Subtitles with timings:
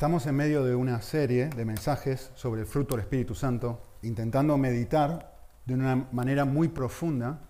[0.00, 4.56] Estamos en medio de una serie de mensajes sobre el fruto del Espíritu Santo, intentando
[4.56, 7.42] meditar de una manera muy profunda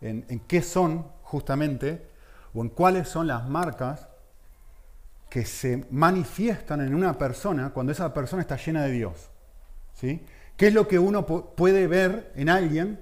[0.00, 2.08] en, qué son justamente
[2.54, 4.08] o en cuáles son las marcas
[5.28, 9.30] que se manifiestan en una persona cuando esa persona está llena de Dios.
[9.92, 10.24] ¿sí?
[10.56, 13.00] ¿Qué es lo que uno puede ver en alguien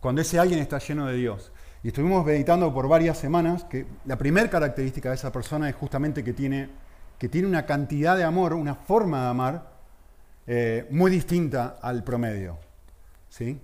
[0.00, 1.52] cuando ese alguien está lleno de Dios?
[1.82, 6.24] Y estuvimos meditando por varias semanas que la primera característica de esa persona es justamente
[6.24, 6.70] que tiene,
[7.18, 9.70] que tiene una cantidad de amor, una forma de amar
[10.46, 12.58] eh, muy distinta al promedio.
[13.28, 13.60] ¿sí?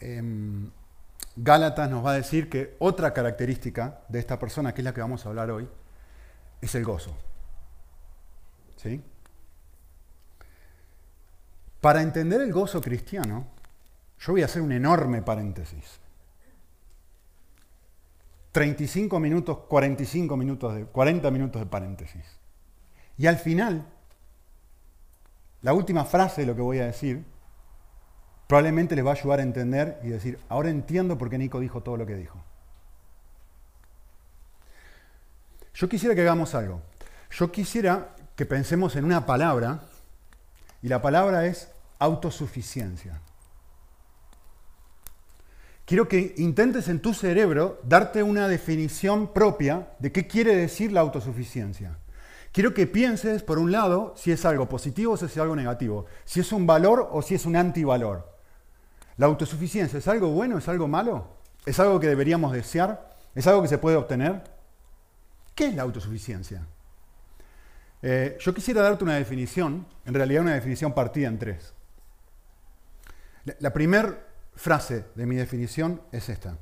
[0.00, 0.70] Em,
[1.36, 5.02] Gálatas nos va a decir que otra característica de esta persona, que es la que
[5.02, 5.68] vamos a hablar hoy,
[6.60, 7.14] es el gozo.
[8.76, 9.02] ¿Sí?
[11.80, 13.46] Para entender el gozo cristiano,
[14.18, 16.00] yo voy a hacer un enorme paréntesis.
[18.56, 22.24] 35 minutos, 45 minutos, de, 40 minutos de paréntesis.
[23.18, 23.84] Y al final,
[25.60, 27.22] la última frase de lo que voy a decir,
[28.46, 31.82] probablemente les va a ayudar a entender y decir, ahora entiendo por qué Nico dijo
[31.82, 32.42] todo lo que dijo.
[35.74, 36.80] Yo quisiera que hagamos algo.
[37.32, 39.82] Yo quisiera que pensemos en una palabra,
[40.80, 43.20] y la palabra es autosuficiencia.
[45.86, 51.00] Quiero que intentes en tu cerebro darte una definición propia de qué quiere decir la
[51.00, 51.96] autosuficiencia.
[52.50, 56.06] Quiero que pienses, por un lado, si es algo positivo o si es algo negativo,
[56.24, 58.36] si es un valor o si es un antivalor.
[59.16, 61.28] ¿La autosuficiencia es algo bueno, es algo malo?
[61.64, 63.14] ¿Es algo que deberíamos desear?
[63.36, 64.42] ¿Es algo que se puede obtener?
[65.54, 66.66] ¿Qué es la autosuficiencia?
[68.02, 71.74] Eh, yo quisiera darte una definición, en realidad una definición partida en tres.
[73.44, 74.25] La, la primera
[74.56, 76.58] frase de mi definición es esta.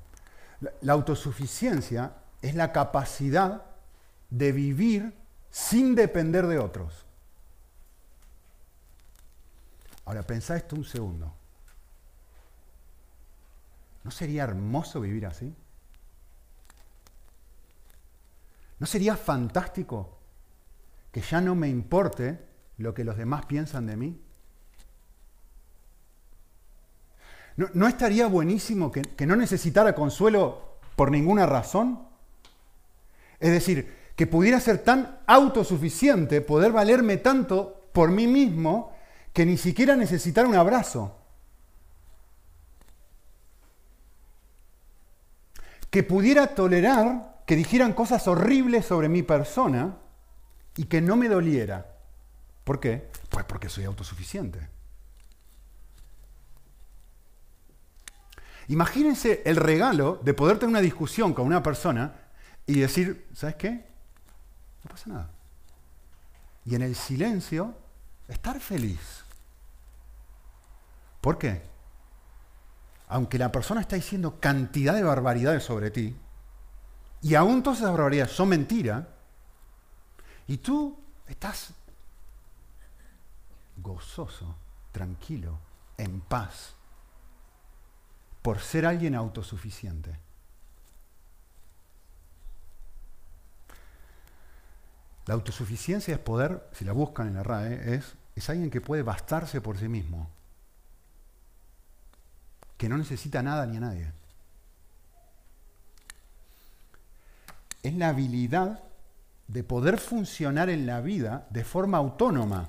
[0.80, 3.64] La, autosuficiencia es la capacidad
[4.28, 5.14] de vivir
[5.50, 7.06] sin depender de otros.
[10.04, 11.32] Ahora, pensá esto un segundo.
[14.02, 15.54] ¿No sería hermoso vivir así?
[18.78, 20.18] ¿No sería fantástico
[21.10, 22.44] que ya no me importe
[22.76, 24.23] lo que los demás piensan de mí?
[27.56, 32.00] ¿No, estaría buenísimo que, que no necesitara consuelo por ninguna razón?
[33.38, 38.92] Es decir, que pudiera ser tan autosuficiente, poder valerme tanto por mí mismo,
[39.32, 41.16] que ni siquiera necesitara un abrazo.
[45.90, 49.96] Que pudiera tolerar que dijeran cosas horribles sobre mi persona
[50.76, 51.86] y que no me doliera.
[52.64, 53.08] ¿Por qué?
[53.28, 54.73] Pues porque soy autosuficiente.
[58.68, 62.14] Imagínense el regalo de poder tener una discusión con una persona
[62.66, 63.86] y decir, ¿sabes qué?
[64.82, 65.30] No pasa nada.
[66.64, 67.74] Y en el silencio,
[68.26, 69.24] estar feliz.
[71.20, 71.62] ¿Por qué?
[73.08, 76.16] Aunque la persona está diciendo cantidad de barbaridades sobre ti,
[77.20, 79.04] y aún todas esas barbaridades son mentiras,
[80.46, 81.72] y tú estás
[83.76, 84.56] gozoso,
[84.92, 85.58] tranquilo,
[85.96, 86.74] en paz
[88.44, 90.18] por ser alguien autosuficiente.
[95.24, 99.02] La autosuficiencia es poder, si la buscan en la RAE, es, es alguien que puede
[99.02, 100.28] bastarse por sí mismo,
[102.76, 104.12] que no necesita nada ni a nadie.
[107.82, 108.82] Es la habilidad
[109.48, 112.68] de poder funcionar en la vida de forma autónoma.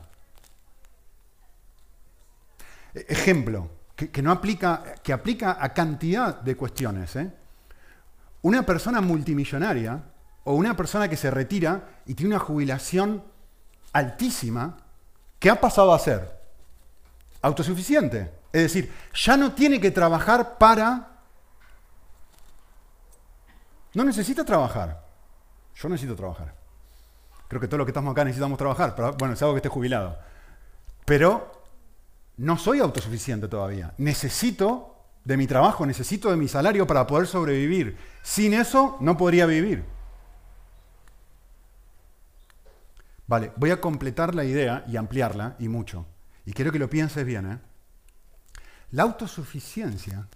[2.93, 7.15] E-, ejemplo, que, no aplica, que aplica a cantidad de cuestiones.
[7.15, 7.31] ¿eh?
[8.41, 10.03] Una persona multimillonaria
[10.43, 13.23] o una persona que se retira y tiene una jubilación
[13.93, 14.77] altísima,
[15.39, 16.39] ¿qué ha pasado a ser?
[17.41, 18.31] Autosuficiente.
[18.51, 21.11] Es decir, ya no tiene que trabajar para...
[23.93, 25.05] No necesita trabajar.
[25.75, 26.53] Yo necesito trabajar.
[27.47, 29.69] Creo que todos los que estamos acá necesitamos trabajar, pero bueno, es algo que esté
[29.69, 30.17] jubilado.
[31.05, 31.54] Pero
[32.37, 33.93] no soy autosuficiente todavía.
[33.97, 37.97] Necesito de mi trabajo, necesito de mi salario para poder sobrevivir.
[38.21, 39.83] Sin eso no podría vivir.
[43.27, 46.05] Vale, voy a completar la idea y ampliarla y mucho.
[46.45, 47.51] Y quiero que lo pienses bien.
[47.51, 47.59] ¿eh?
[48.91, 50.27] La autosuficiencia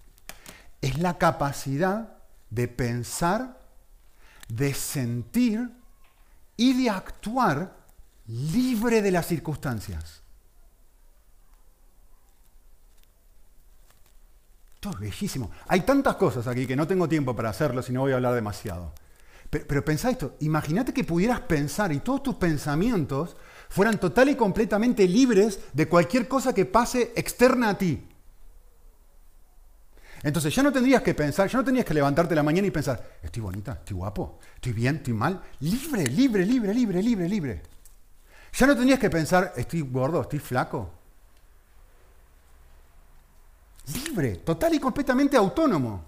[0.81, 2.17] es la capacidad
[2.49, 3.59] de pensar,
[4.47, 5.69] de sentir
[6.57, 7.77] y de actuar
[8.25, 10.23] libre de las circunstancias.
[14.79, 15.51] Esto es bellísimo.
[15.67, 18.33] Hay tantas cosas aquí que no tengo tiempo para hacerlo si no voy a hablar
[18.33, 18.93] demasiado.
[19.49, 23.35] Pero, pero pensá esto, imagínate que pudieras pensar y todos tus pensamientos
[23.67, 28.07] fueran total y completamente libres de cualquier cosa que pase externa a ti.
[30.23, 33.17] Entonces ya no tendrías que pensar, ya no tendrías que levantarte la mañana y pensar,
[33.21, 35.41] estoy bonita, estoy guapo, estoy bien, estoy mal.
[35.59, 37.63] Libre, libre, libre, libre, libre, libre.
[38.53, 40.98] Ya no tendrías que pensar, estoy gordo, estoy flaco.
[43.93, 46.05] Libre, total y completamente autónomo.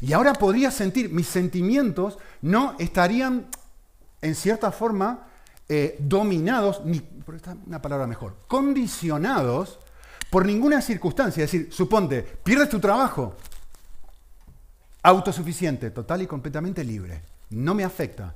[0.00, 3.46] Y ahora podrías sentir, mis sentimientos no estarían
[4.22, 5.26] en cierta forma
[5.68, 9.78] eh, dominados, ni, por una palabra mejor, condicionados
[10.30, 11.44] por ninguna circunstancia.
[11.44, 13.34] Es decir, suponte, pierdes tu trabajo,
[15.02, 18.34] autosuficiente, total y completamente libre, no me afecta.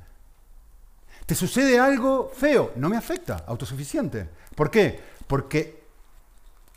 [1.27, 2.73] ¿Te sucede algo feo?
[2.77, 4.29] No me afecta, autosuficiente.
[4.55, 5.01] ¿Por qué?
[5.27, 5.84] Porque,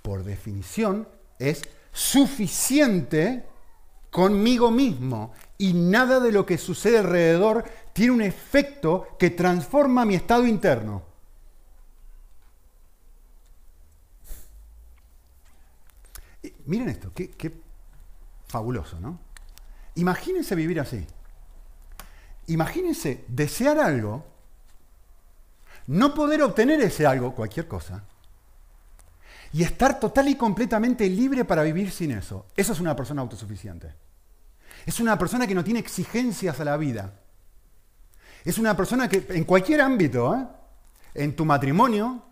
[0.07, 1.05] por definición,
[1.37, 3.43] es suficiente
[4.09, 10.15] conmigo mismo y nada de lo que sucede alrededor tiene un efecto que transforma mi
[10.15, 11.03] estado interno.
[16.67, 17.61] miren esto, qué,
[18.47, 19.19] fabuloso, ¿no?
[19.95, 21.05] Imagínense vivir así.
[22.47, 24.25] Imagínense desear algo,
[25.87, 28.05] no poder obtener ese algo, cualquier cosa,
[29.53, 32.47] y estar total y completamente libre para vivir sin eso.
[32.55, 33.93] Eso es una persona autosuficiente.
[34.85, 37.19] Es una persona que no tiene exigencias a la vida.
[38.45, 40.47] Es una persona que en cualquier ámbito, ¿eh?
[41.13, 42.23] en tu matrimonio,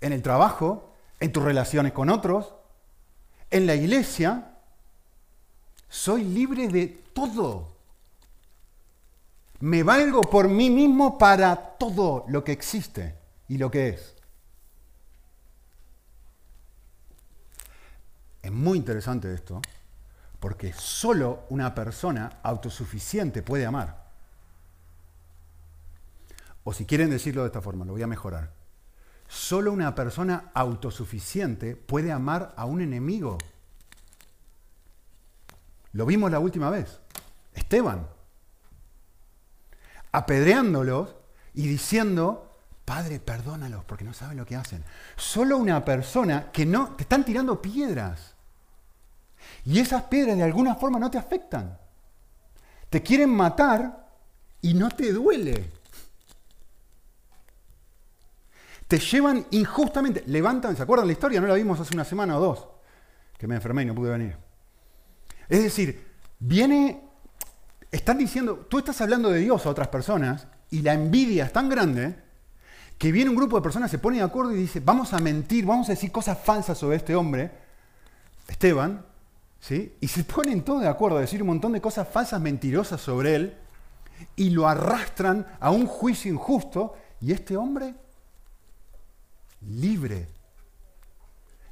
[0.00, 2.52] en el trabajo, en tus relaciones con otros,
[3.50, 4.56] en la iglesia,
[5.88, 7.76] soy libre de todo.
[9.60, 13.14] Me valgo por mí mismo para todo lo que existe
[13.48, 14.16] y lo que es.
[18.42, 19.62] Es muy interesante esto,
[20.40, 24.02] porque solo una persona autosuficiente puede amar.
[26.64, 28.52] O si quieren decirlo de esta forma, lo voy a mejorar.
[29.28, 33.38] Solo una persona autosuficiente puede amar a un enemigo.
[35.92, 37.00] Lo vimos la última vez.
[37.54, 38.06] Esteban.
[40.10, 41.14] Apedreándolos
[41.54, 44.84] y diciendo, Padre, perdónalos porque no saben lo que hacen.
[45.16, 48.31] Solo una persona que no, te están tirando piedras.
[49.64, 51.78] Y esas piedras de alguna forma no te afectan.
[52.90, 54.06] Te quieren matar
[54.60, 55.70] y no te duele.
[58.86, 61.40] Te llevan injustamente, levantan, ¿se acuerdan la historia?
[61.40, 62.68] No la vimos hace una semana o dos,
[63.38, 64.36] que me enfermé y no pude venir.
[65.48, 66.06] Es decir,
[66.38, 67.02] viene,
[67.90, 71.70] están diciendo, tú estás hablando de Dios a otras personas y la envidia es tan
[71.70, 72.16] grande
[72.98, 75.64] que viene un grupo de personas, se pone de acuerdo y dice, vamos a mentir,
[75.64, 77.50] vamos a decir cosas falsas sobre este hombre,
[78.46, 79.04] Esteban,
[79.70, 83.36] y se ponen todos de acuerdo a decir un montón de cosas falsas, mentirosas sobre
[83.36, 83.58] él,
[84.34, 87.94] y lo arrastran a un juicio injusto, y este hombre,
[89.60, 90.28] libre.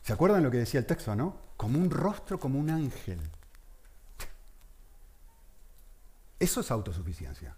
[0.03, 1.37] ¿Se acuerdan lo que decía el texto, no?
[1.57, 3.21] Como un rostro, como un ángel.
[6.39, 7.55] Eso es autosuficiencia.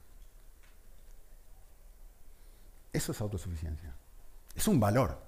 [2.92, 3.94] Eso es autosuficiencia.
[4.54, 5.22] Es un valor.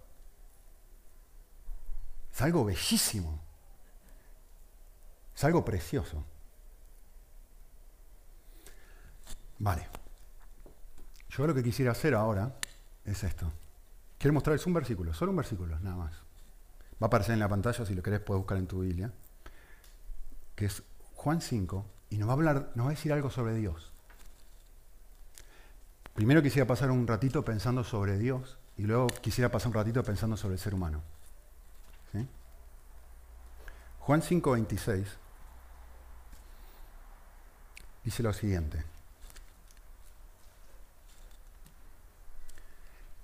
[2.33, 3.44] Es algo bellísimo.
[5.35, 6.25] Es algo precioso.
[9.59, 9.89] Vale.
[11.29, 12.55] Yo lo que quisiera hacer ahora
[13.05, 13.53] es esto.
[14.19, 16.13] Quiero mostrarles un versículo, solo un versículo, nada más.
[17.03, 19.13] Va a aparecer en la pantalla, si lo querés puedes buscar en tu Biblia.
[20.55, 20.83] Que es
[21.15, 23.93] Juan 5, y nos va a hablar, nos va a decir algo sobre Dios.
[26.15, 30.37] Primero quisiera pasar un ratito pensando sobre Dios, y luego quisiera pasar un ratito pensando
[30.37, 31.03] sobre el ser humano.
[32.13, 32.29] ¿Sí?
[33.99, 35.24] Juan 5, 26
[38.05, 38.85] dice lo siguiente.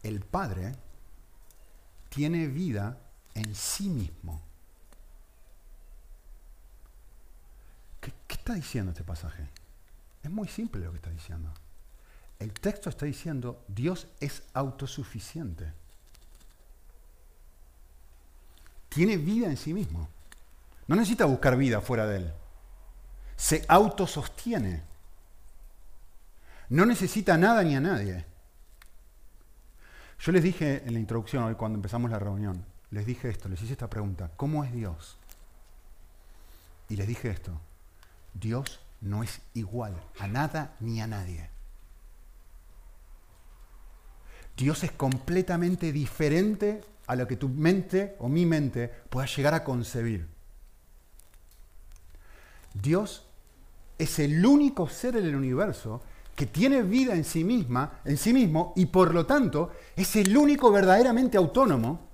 [0.02, 0.74] El Padre
[2.08, 2.98] tiene vida
[3.34, 4.40] en sí mismo.
[8.00, 9.46] ¿Qué, está diciendo este pasaje?
[10.22, 11.52] Es muy simple lo que está diciendo.
[12.38, 15.70] El texto está diciendo, Dios es autosuficiente.
[18.88, 20.08] Tiene vida en sí mismo.
[20.86, 22.32] No necesita buscar vida fuera de él
[23.40, 24.82] se autosostiene.
[26.68, 28.26] No necesita nada ni a nadie.
[30.18, 33.62] Yo les dije en la introducción, hoy cuando empezamos la reunión, les dije esto, les
[33.62, 35.16] hice esta pregunta, ¿cómo es Dios?
[36.90, 37.58] Y les dije esto,
[38.34, 41.48] Dios no es igual a nada ni a nadie.
[44.54, 49.64] Dios es completamente diferente a lo que tu mente o mi mente pueda llegar a
[49.64, 50.28] concebir.
[52.74, 53.26] Dios
[54.00, 56.00] es el único ser en el universo
[56.34, 60.34] que tiene vida en sí misma, en sí mismo, y por lo tanto es el
[60.34, 62.08] único verdaderamente autónomo,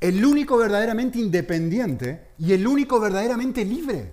[0.00, 4.12] el único verdaderamente independiente y el único verdaderamente libre.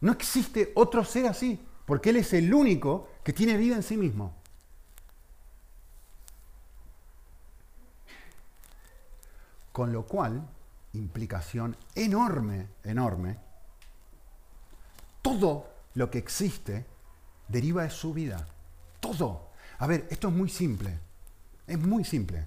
[0.00, 3.98] No existe otro ser así, porque Él es el único que tiene vida en sí
[3.98, 4.34] mismo.
[9.70, 10.48] Con lo cual,
[10.94, 13.36] implicación enorme, enorme,
[15.20, 16.86] todo lo que existe
[17.48, 18.46] deriva de su vida.
[19.00, 19.50] Todo.
[19.78, 20.98] A ver, esto es muy simple.
[21.66, 22.46] Es muy simple.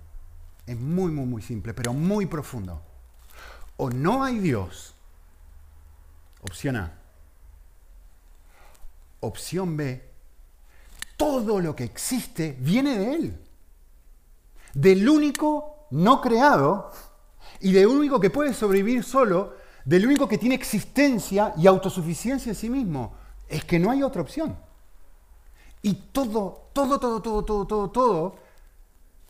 [0.66, 2.82] Es muy, muy, muy simple, pero muy profundo.
[3.78, 4.96] O no hay Dios.
[6.42, 6.94] Opción A.
[9.22, 10.04] Opción B.
[11.16, 13.46] Todo lo que existe viene de Él.
[14.74, 16.92] Del único no creado
[17.60, 22.56] y del único que puede sobrevivir solo, del único que tiene existencia y autosuficiencia en
[22.56, 23.16] sí mismo.
[23.48, 24.58] Es que no hay otra opción.
[25.82, 28.36] Y todo, todo, todo, todo, todo, todo, todo,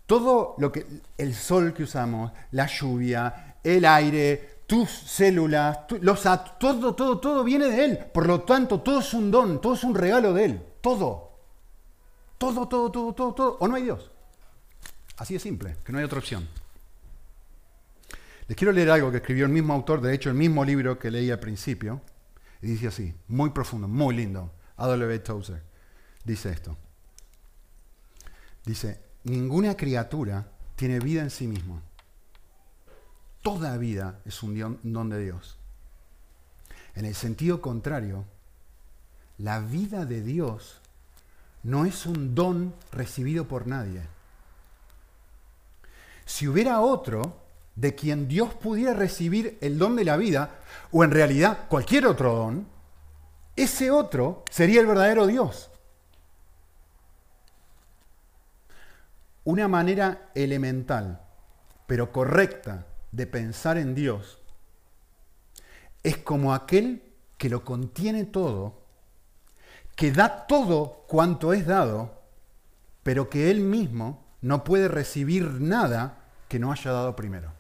[0.06, 0.86] todo lo que,
[1.18, 6.24] el sol que usamos, la lluvia, el aire, tus células, los
[6.60, 7.98] todo, todo, todo viene de Él.
[8.14, 10.62] Por lo tanto, todo es un don, todo es un regalo de Él.
[10.82, 11.32] Todo.
[12.38, 13.58] Todo, todo, todo, todo, todo.
[13.60, 14.12] O no hay Dios.
[15.18, 16.48] Así de simple, que no hay otra opción.
[18.48, 21.12] Les quiero leer algo que escribió el mismo autor, de hecho el mismo libro que
[21.12, 22.02] leí al principio,
[22.62, 25.20] y dice así, muy profundo, muy lindo, A.W.
[25.20, 25.62] Tozer,
[26.24, 26.78] dice esto.
[28.66, 31.82] Dice, ninguna criatura tiene vida en sí misma.
[33.42, 35.58] Toda vida es un don de Dios.
[36.96, 38.26] En el sentido contrario,
[39.38, 40.82] la vida de Dios
[41.64, 44.02] no es un don recibido por nadie.
[46.26, 47.47] Si hubiera otro,
[47.78, 50.60] de quien Dios pudiera recibir el don de la vida,
[50.92, 52.68] o en realidad cualquier otro don,
[53.56, 55.70] ese otro sería el verdadero Dios.
[59.46, 61.22] Una manera elemental,
[61.86, 64.40] pero correcta, de pensar en Dios
[66.04, 67.04] es como aquel
[67.38, 68.82] que lo contiene todo,
[69.96, 72.22] que da todo cuanto es dado,
[73.04, 77.57] pero que él mismo no puede recibir nada que no haya dado primero.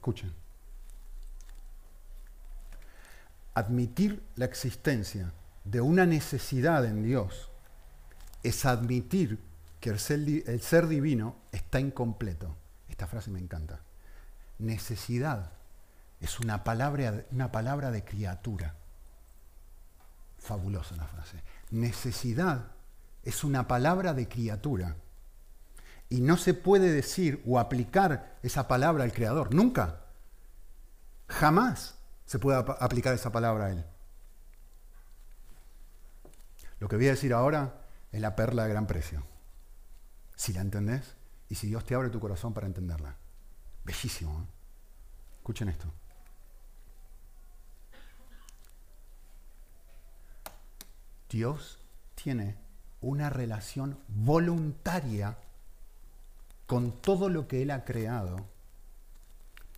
[0.00, 0.32] Escuchen.
[3.52, 5.30] Admitir la existencia
[5.62, 7.50] de una necesidad en Dios
[8.42, 9.38] es admitir
[9.78, 12.56] que el ser, divino está incompleto.
[12.88, 13.80] Esta frase me encanta.
[14.58, 15.52] Necesidad
[16.18, 18.76] es una palabra, una palabra de criatura.
[20.38, 21.42] Fabulosa la frase.
[21.72, 22.68] Necesidad
[23.22, 24.96] es una palabra de criatura.
[26.10, 29.54] Y no se puede decir o aplicar esa palabra al Creador.
[29.54, 30.00] Nunca.
[31.28, 31.94] Jamás
[32.26, 33.84] se puede aplicar esa palabra a Él.
[36.80, 39.22] Lo que voy a decir ahora es la perla de gran precio.
[40.34, 41.14] Si la entendés
[41.48, 43.16] y si Dios te abre tu corazón para entenderla.
[43.84, 44.40] Bellísimo.
[44.42, 44.46] ¿eh?
[45.38, 45.92] Escuchen esto.
[51.28, 51.78] Dios
[52.16, 52.56] tiene
[53.00, 55.38] una relación voluntaria
[56.70, 58.46] con todo lo que Él ha creado,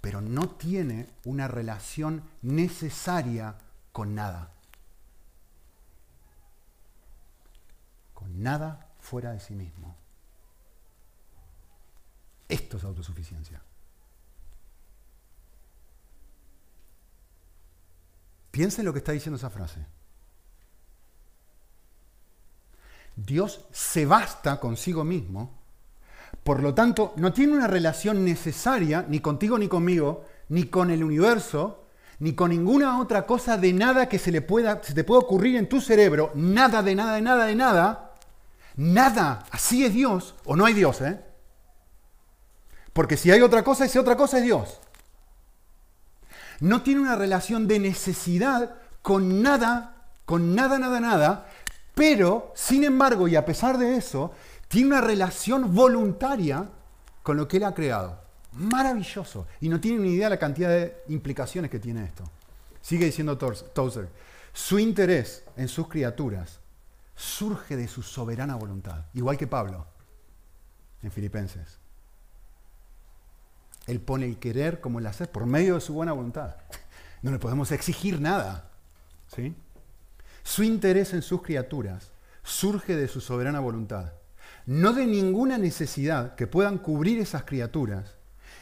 [0.03, 3.57] pero no tiene una relación necesaria
[3.93, 4.53] con nada.
[8.13, 9.97] Con nada fuera de sí mismo.
[12.47, 13.63] Esto es autosuficiencia.
[18.51, 19.83] Piensen lo que está diciendo esa frase.
[23.17, 25.62] Dios se basta consigo mismo
[26.45, 31.05] por lo tanto, no tiene una relación necesaria ni contigo ni conmigo, ni con el
[31.05, 31.85] universo,
[32.19, 35.57] ni con ninguna otra cosa de nada que se, le pueda, se te pueda ocurrir
[35.57, 36.33] en tu cerebro.
[36.35, 38.15] Nada, de nada, de nada, de nada.
[38.77, 39.45] Nada.
[39.51, 40.35] Así es Dios.
[40.45, 41.21] O no hay Dios, ¿eh?
[42.93, 44.81] Porque si hay otra cosa, esa otra cosa es Dios.
[46.61, 51.47] No tiene una relación de necesidad con nada, con nada, nada, nada,
[51.95, 54.33] pero, sin embargo, y a pesar de eso,
[54.73, 56.67] tiene una relación voluntaria
[57.23, 58.19] con lo que Él ha creado.
[58.53, 59.47] Maravilloso.
[59.61, 62.25] Y no tiene ni idea de la cantidad de implicaciones que tiene esto.
[62.81, 64.09] Sigue diciendo Tozer.
[64.55, 66.61] Su interés en sus criaturas
[67.15, 69.05] surge de su soberana voluntad.
[69.13, 69.87] Igual que Pablo
[71.03, 71.79] en Filipenses.
[73.87, 76.57] Él pone el querer como el hacer por medio de su buena voluntad.
[77.21, 78.71] No le podemos exigir nada.
[79.37, 79.55] ¿sí?
[80.43, 82.11] Su interés en sus criaturas
[82.43, 84.15] surge de su soberana voluntad
[84.67, 88.17] no de ninguna necesidad que puedan cubrir esas criaturas,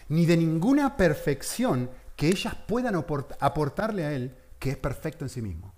[0.08, 5.40] ni de ninguna perfección que ellas puedan aportarle a Él, que es perfecto en sí
[5.40, 5.72] mismo.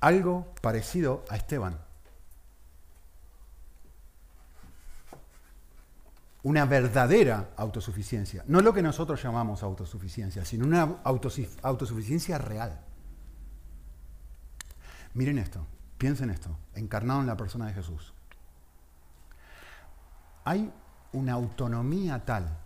[0.00, 1.78] Algo parecido a Esteban.
[6.44, 8.42] Una verdadera autosuficiencia.
[8.48, 12.80] No lo que nosotros llamamos autosuficiencia, sino una autosuficiencia real.
[15.14, 15.66] Miren esto,
[15.98, 18.14] piensen esto, encarnado en la persona de Jesús.
[20.44, 20.72] Hay
[21.12, 22.58] una autonomía tal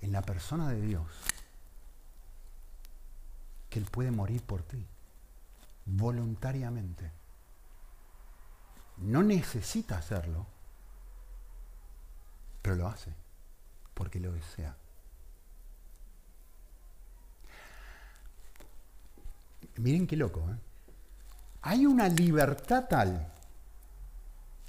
[0.00, 1.06] en la persona de Dios
[3.70, 4.84] que Él puede morir por ti,
[5.86, 7.10] voluntariamente.
[8.96, 10.46] No necesita hacerlo,
[12.62, 13.14] pero lo hace,
[13.94, 14.76] porque lo desea.
[19.76, 20.67] Miren qué loco, ¿eh?
[21.62, 23.32] Hay una libertad tal,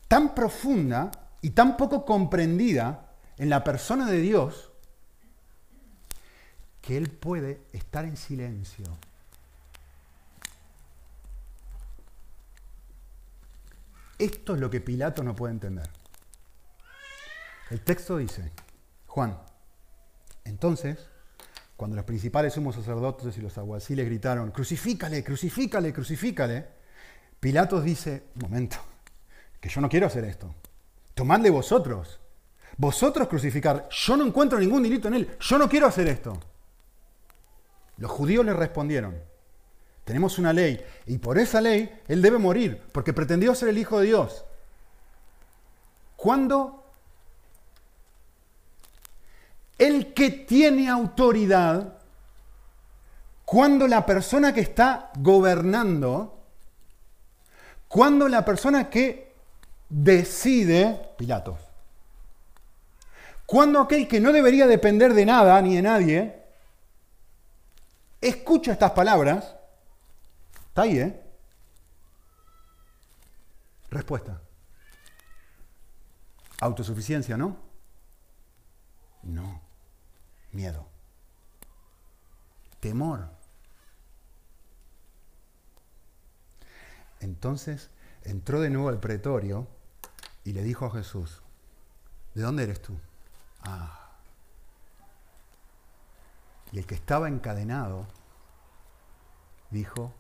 [0.08, 4.72] tan profunda, y tan poco comprendida en la persona de Dios
[6.82, 8.86] que Él puede estar en silencio.
[14.18, 15.90] Esto es lo que Pilato no puede entender.
[17.70, 18.52] El texto dice,
[19.08, 19.40] Juan,
[20.44, 20.98] entonces,
[21.78, 26.79] cuando los principales sumos sacerdotes y los aguaciles gritaron, crucifícale, crucifícale, crucifícale,
[27.40, 28.78] Pilatos dice, un momento,
[29.60, 30.54] que yo no quiero hacer esto
[31.20, 32.18] tomadle vosotros.
[32.78, 33.90] Vosotros crucificar.
[33.92, 35.36] Yo no encuentro ningún delito en él.
[35.38, 36.40] Yo no quiero hacer esto.
[37.98, 39.22] Los judíos le respondieron,
[40.06, 44.00] tenemos una ley y por esa ley él debe morir porque pretendió ser el Hijo
[44.00, 44.46] de Dios.
[46.16, 46.86] ¿Cuándo?
[49.78, 51.98] El que tiene autoridad,
[53.44, 56.39] cuando la persona que está gobernando,
[57.90, 59.36] cuando la persona que
[59.90, 61.60] decide Pilatos.
[63.46, 66.44] Cuando aquel que no debería depender de nada ni de nadie,
[68.22, 69.56] escucha estas palabras,
[70.68, 71.24] está ahí, ¿eh?
[73.90, 74.40] Respuesta.
[76.62, 77.58] Autosuficiencia, ¿no?
[79.24, 79.62] No.
[80.52, 80.88] Miedo.
[82.80, 83.39] Temor.
[87.20, 87.90] Entonces
[88.24, 89.68] entró de nuevo al pretorio
[90.44, 91.42] y le dijo a Jesús,
[92.34, 92.98] ¿de dónde eres tú?
[93.62, 94.12] Ah.
[96.72, 98.06] Y el que estaba encadenado
[99.72, 100.14] dijo,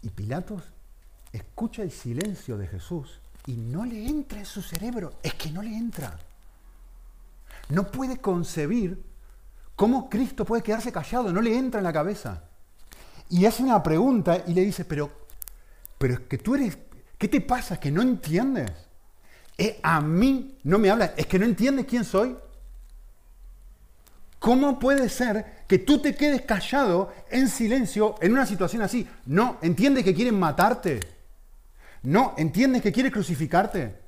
[0.00, 0.62] Y Pilatos
[1.32, 5.60] escucha el silencio de Jesús y no le entra en su cerebro, es que no
[5.60, 6.18] le entra.
[7.68, 9.08] No puede concebir
[9.78, 11.32] ¿Cómo Cristo puede quedarse callado?
[11.32, 12.42] No le entra en la cabeza.
[13.30, 15.08] Y hace una pregunta y le dice, pero,
[15.96, 16.76] pero es que tú eres,
[17.16, 17.74] ¿qué te pasa?
[17.74, 18.72] ¿Es que no entiendes?
[19.56, 22.36] Eh, a mí no me hablas, es que no entiendes quién soy.
[24.40, 29.06] ¿Cómo puede ser que tú te quedes callado en silencio en una situación así?
[29.26, 30.98] No, entiendes que quieren matarte.
[32.02, 34.07] No, entiendes que quiere crucificarte.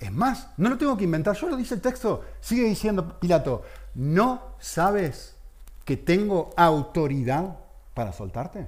[0.00, 2.24] Es más, no lo tengo que inventar, yo lo dice el texto.
[2.40, 3.62] Sigue diciendo Pilato,
[3.94, 5.36] ¿No sabes
[5.84, 7.58] que tengo autoridad
[7.94, 8.66] para soltarte?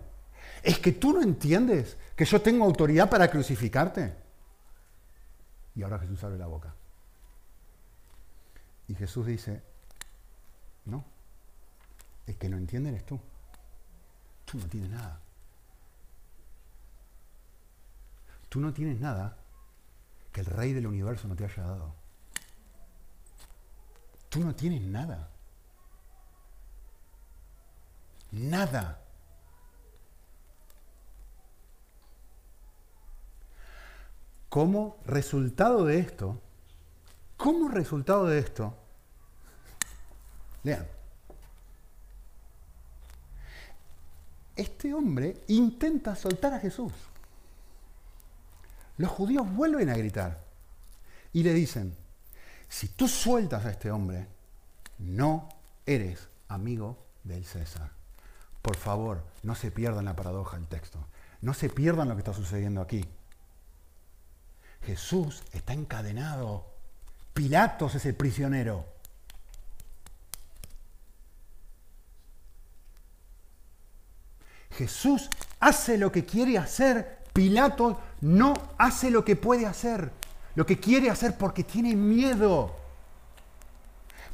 [0.62, 4.14] Es que tú no entiendes que yo tengo autoridad para crucificarte.
[5.74, 6.74] Y ahora Jesús abre la boca.
[8.88, 9.62] Y Jesús dice,
[10.84, 11.04] no,
[12.26, 13.18] es que no entiendes eres tú.
[14.44, 15.18] Tú no tienes nada.
[18.50, 19.41] Tú no tienes nada
[20.32, 21.94] que el rey del universo no te haya dado.
[24.28, 25.28] Tú no tienes nada.
[28.30, 28.98] Nada.
[34.48, 36.40] Como resultado de esto,
[37.36, 38.74] como resultado de esto,
[40.62, 40.86] lean,
[44.56, 46.92] este hombre intenta soltar a Jesús.
[48.96, 50.44] Los judíos vuelven a gritar
[51.32, 51.96] y le dicen,
[52.68, 54.26] si tú sueltas a este hombre,
[54.98, 55.48] no
[55.86, 57.90] eres amigo del César.
[58.62, 61.04] Por favor, no se pierdan la paradoja del texto.
[61.40, 63.04] No se pierdan lo que está sucediendo aquí.
[64.82, 66.66] Jesús está encadenado.
[67.34, 68.86] Pilatos es el prisionero.
[74.70, 75.28] Jesús
[75.60, 77.21] hace lo que quiere hacer.
[77.32, 80.12] Pilatos no hace lo que puede hacer
[80.54, 82.76] lo que quiere hacer porque tiene miedo.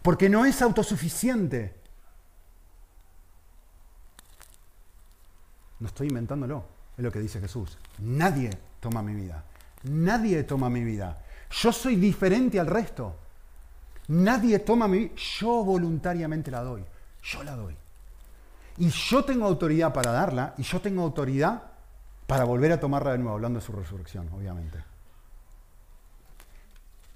[0.03, 1.75] porque no es autosuficiente.
[5.81, 6.65] No estoy inventándolo,
[6.97, 7.77] es lo que dice Jesús.
[7.99, 9.45] Nadie toma mi vida.
[9.83, 11.19] Nadie toma mi vida.
[11.51, 13.17] Yo soy diferente al resto.
[14.09, 15.15] Nadie toma mi vida.
[15.17, 16.85] Yo voluntariamente la doy.
[17.23, 17.77] Yo la doy.
[18.79, 21.63] Y yo tengo autoridad para darla y yo tengo autoridad
[22.29, 24.85] para volver a tomarla de nuevo, hablando de su resurrección, obviamente.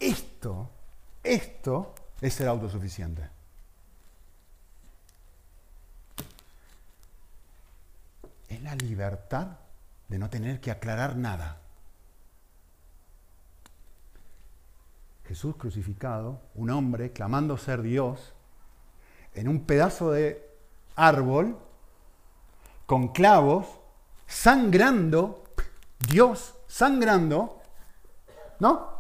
[0.01, 0.71] Esto,
[1.23, 3.29] esto es ser autosuficiente.
[8.49, 9.59] Es la libertad
[10.09, 11.61] de no tener que aclarar nada.
[15.27, 18.33] Jesús crucificado, un hombre clamando ser Dios,
[19.35, 20.43] en un pedazo de
[20.97, 21.59] árbol,
[22.87, 23.82] con clavos,
[24.33, 25.45] sangrando,
[26.09, 27.61] Dios sangrando,
[28.59, 28.91] ¿no?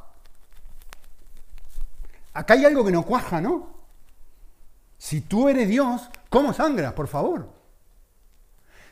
[2.34, 3.70] Acá hay algo que no cuaja, ¿no?
[4.98, 7.48] Si tú eres Dios, ¿cómo sangras, por favor?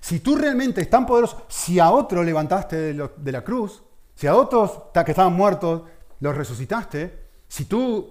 [0.01, 3.83] Si tú realmente es tan poderoso, si a otro levantaste de, de la cruz,
[4.15, 5.83] si a otros que estaban muertos
[6.21, 8.09] los resucitaste, si tú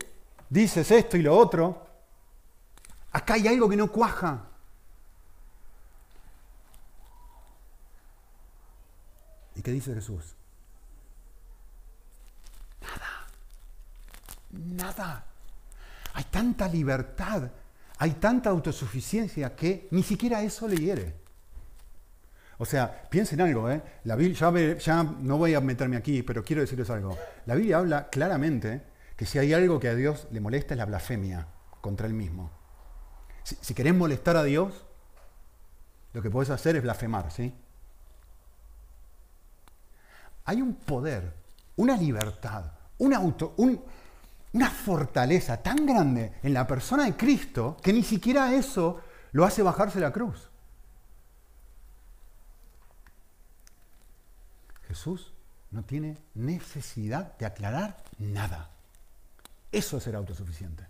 [0.50, 1.86] dices esto y lo otro,
[3.12, 4.49] acá hay algo que no cuaja.
[9.60, 10.24] ¿Y qué dice Jesús?
[12.82, 13.28] Nada.
[14.52, 15.26] Nada.
[16.14, 17.52] Hay tanta libertad,
[17.98, 21.14] hay tanta autosuficiencia que ni siquiera eso le hiere.
[22.58, 23.82] O sea, piensen algo, ¿eh?
[24.06, 27.18] La Biblia, ya, no voy a meterme aquí, pero quiero decirles algo.
[27.46, 28.82] La Biblia habla claramente
[29.18, 31.48] que si hay algo que a Dios le molesta es la blasfemia
[31.82, 32.50] contra él mismo.
[33.44, 34.86] Si, si querés molestar a Dios,
[36.14, 37.54] lo que puedes hacer es blasfemar, ¿sí?
[40.50, 41.32] Hay un poder,
[41.76, 48.02] una libertad, un auto, una fortaleza tan grande en la persona de Cristo que ni
[48.02, 49.00] siquiera eso
[49.32, 50.50] lo hace bajarse la cruz.
[54.88, 55.34] Jesús
[55.70, 58.72] no tiene necesidad de aclarar nada.
[59.72, 60.84] Eso es ser autosuficiente.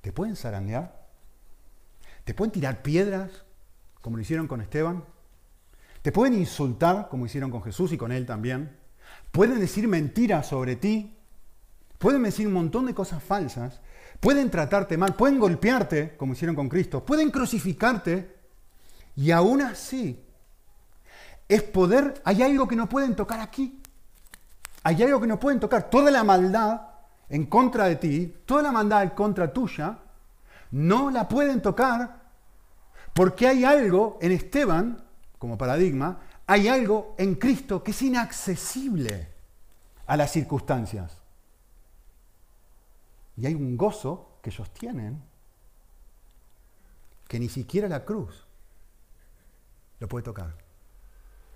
[0.00, 1.06] Te pueden zarandear,
[2.24, 3.30] te pueden tirar piedras,
[4.02, 5.04] como lo hicieron con Esteban.
[6.02, 8.76] Te pueden insultar, como hicieron con Jesús y con él también.
[9.30, 11.16] Pueden decir mentiras sobre ti.
[11.98, 13.80] Pueden decir un montón de cosas falsas.
[14.20, 15.14] Pueden tratarte mal.
[15.14, 17.04] Pueden golpearte, como hicieron con Cristo.
[17.04, 18.36] Pueden crucificarte.
[19.14, 20.22] Y aún así,
[21.48, 22.20] es poder.
[22.24, 23.80] Hay algo que no pueden tocar aquí.
[24.82, 25.88] Hay algo que no pueden tocar.
[25.88, 26.80] Toda la maldad
[27.28, 29.98] en contra de ti, toda la maldad en contra tuya,
[30.72, 32.21] no la pueden tocar
[33.14, 35.04] porque hay algo en Esteban,
[35.38, 39.28] como paradigma, hay algo en Cristo que es inaccesible
[40.06, 41.18] a las circunstancias.
[43.36, 45.22] Y hay un gozo que ellos tienen
[47.28, 48.46] que ni siquiera la cruz
[50.00, 50.54] lo puede tocar.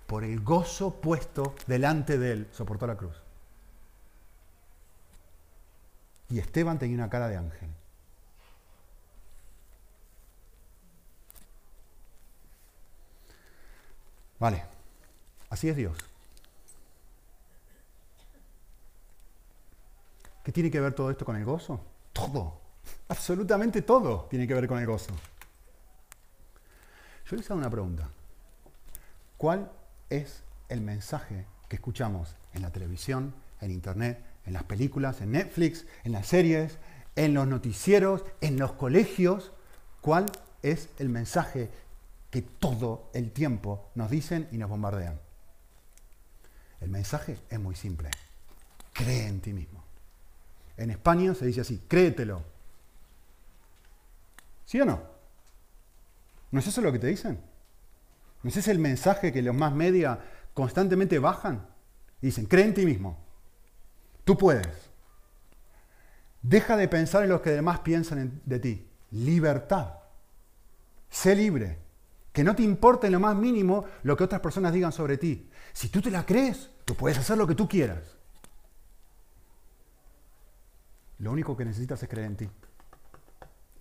[0.07, 3.15] Por el gozo puesto delante de él, soportó la cruz.
[6.29, 7.69] Y Esteban tenía una cara de ángel.
[14.39, 14.63] Vale,
[15.49, 15.97] así es Dios.
[20.43, 21.81] ¿Qué tiene que ver todo esto con el gozo?
[22.13, 22.61] Todo,
[23.09, 25.13] absolutamente todo tiene que ver con el gozo.
[27.29, 28.09] Yo les hago una pregunta.
[29.35, 29.69] ¿Cuál
[30.09, 35.85] es el mensaje que escuchamos en la televisión, en internet, en las películas, en Netflix,
[36.05, 36.77] en las series,
[37.17, 39.51] en los noticieros, en los colegios?
[39.99, 40.27] ¿Cuál
[40.61, 41.69] es el mensaje
[42.29, 45.19] que todo el tiempo nos dicen y nos bombardean.
[46.81, 48.11] El mensaje es muy simple.
[48.93, 49.83] Cree en ti mismo.
[50.75, 52.43] En España se dice así, créetelo.
[54.65, 55.01] ¿Sí o no?
[56.51, 57.39] ¿No es eso lo que te dicen?
[58.43, 60.19] ¿No es ese el mensaje que los más media
[60.53, 61.67] constantemente bajan?
[62.21, 63.17] Y dicen, cree en ti mismo.
[64.23, 64.67] Tú puedes.
[66.41, 68.87] Deja de pensar en lo que demás piensan de ti.
[69.11, 69.95] Libertad.
[71.09, 71.86] Sé libre.
[72.37, 75.49] Que no te importe en lo más mínimo lo que otras personas digan sobre ti.
[75.73, 78.15] Si tú te la crees, tú puedes hacer lo que tú quieras.
[81.17, 82.49] Lo único que necesitas es creer en ti.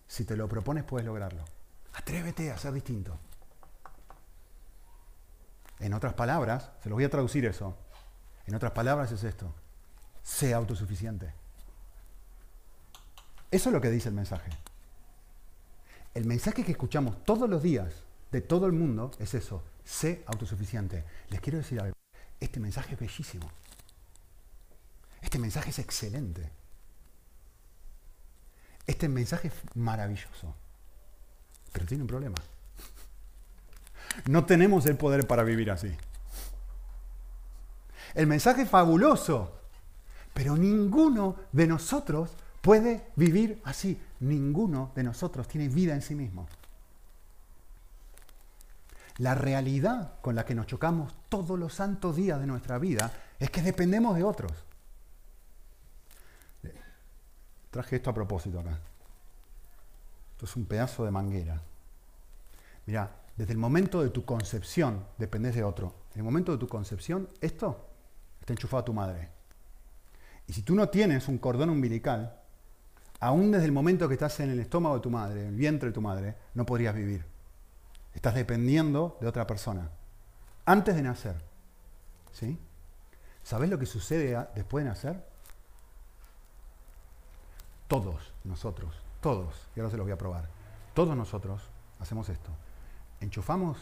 [0.07, 1.45] Si te lo propones, puedes lograrlo.
[1.93, 3.19] Atrévete a ser distinto.
[5.79, 7.77] En otras palabras, se lo voy a traducir eso.
[8.47, 9.55] En otras palabras es esto.
[10.23, 11.35] Sé autosuficiente.
[13.51, 14.51] Eso es lo que dice el mensaje.
[16.15, 18.06] El mensaje que escuchamos todos los días
[18.37, 21.05] de todo el mundo es eso, sé autosuficiente.
[21.31, 21.97] Les quiero decir algo,
[22.39, 23.51] este mensaje es bellísimo.
[25.23, 26.51] Este mensaje es excelente.
[28.87, 30.55] Este mensaje es maravilloso.
[31.73, 32.37] Pero tiene un problema.
[34.27, 35.97] No tenemos el poder para vivir así.
[38.13, 39.59] El mensaje es fabuloso,
[40.35, 43.99] pero ninguno de nosotros puede vivir así.
[44.21, 46.47] Ninguno de nosotros tiene vida en sí mismo.
[49.19, 53.51] La realidad con la que nos chocamos todos los santos días de nuestra vida es
[53.51, 54.53] que dependemos de otros.
[57.71, 58.79] Traje esto a propósito acá.
[60.33, 61.61] Esto es un pedazo de manguera.
[62.85, 65.95] Mira, desde el momento de tu concepción dependes de otro.
[66.13, 67.89] En el momento de tu concepción, esto
[68.41, 69.29] está enchufado a tu madre.
[70.47, 72.39] Y si tú no tienes un cordón umbilical,
[73.21, 75.89] aún desde el momento que estás en el estómago de tu madre, en el vientre
[75.89, 77.36] de tu madre, no podrías vivir.
[78.17, 79.91] Estás dependiendo de otra persona.
[80.65, 81.37] Antes de nacer.
[82.33, 82.59] ¿Sí?
[83.43, 85.25] ¿Sabes lo que sucede después de nacer?
[87.87, 90.49] Todos nosotros, todos, y ahora se los voy a probar,
[90.95, 91.63] todos nosotros
[92.01, 92.51] hacemos esto.
[93.21, 93.79] Enchufamos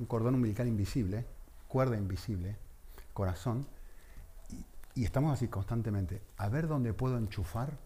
[0.00, 1.24] un cordón umbilical invisible,
[1.68, 2.56] cuerda invisible,
[3.12, 3.68] corazón,
[4.94, 6.22] y estamos así constantemente.
[6.38, 7.78] A ver dónde puedo enchufar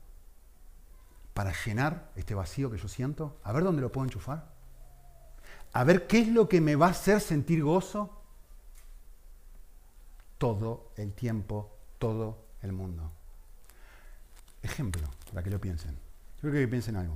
[1.35, 3.39] para llenar este vacío que yo siento.
[3.43, 4.60] A ver dónde lo puedo enchufar.
[5.73, 8.23] A ver qué es lo que me va a hacer sentir gozo
[10.39, 13.13] todo el tiempo, todo el mundo.
[14.63, 15.97] Ejemplo, para que lo piensen.
[16.43, 17.15] Yo creo que piensen algo.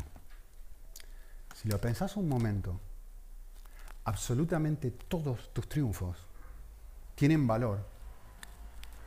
[1.55, 2.81] Si lo pensás un momento,
[4.05, 6.19] absolutamente todos tus triunfos
[7.15, 7.85] tienen valor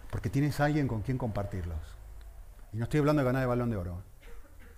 [0.10, 1.80] porque tienes a alguien con quien compartirlos.
[2.74, 4.02] Y no estoy hablando de ganar el balón de oro.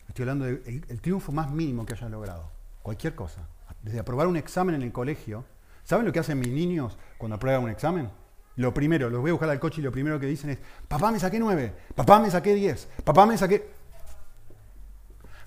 [0.08, 2.50] Estoy hablando del el triunfo más mínimo que hayas logrado.
[2.82, 3.48] Cualquier cosa.
[3.82, 5.46] Desde aprobar un examen en el colegio.
[5.84, 8.10] ¿Saben lo que hacen mis niños cuando aprueban un examen?
[8.56, 11.12] Lo primero, los voy a buscar al coche y lo primero que dicen es, papá
[11.12, 13.72] me saqué nueve, papá me saqué diez, papá me saqué...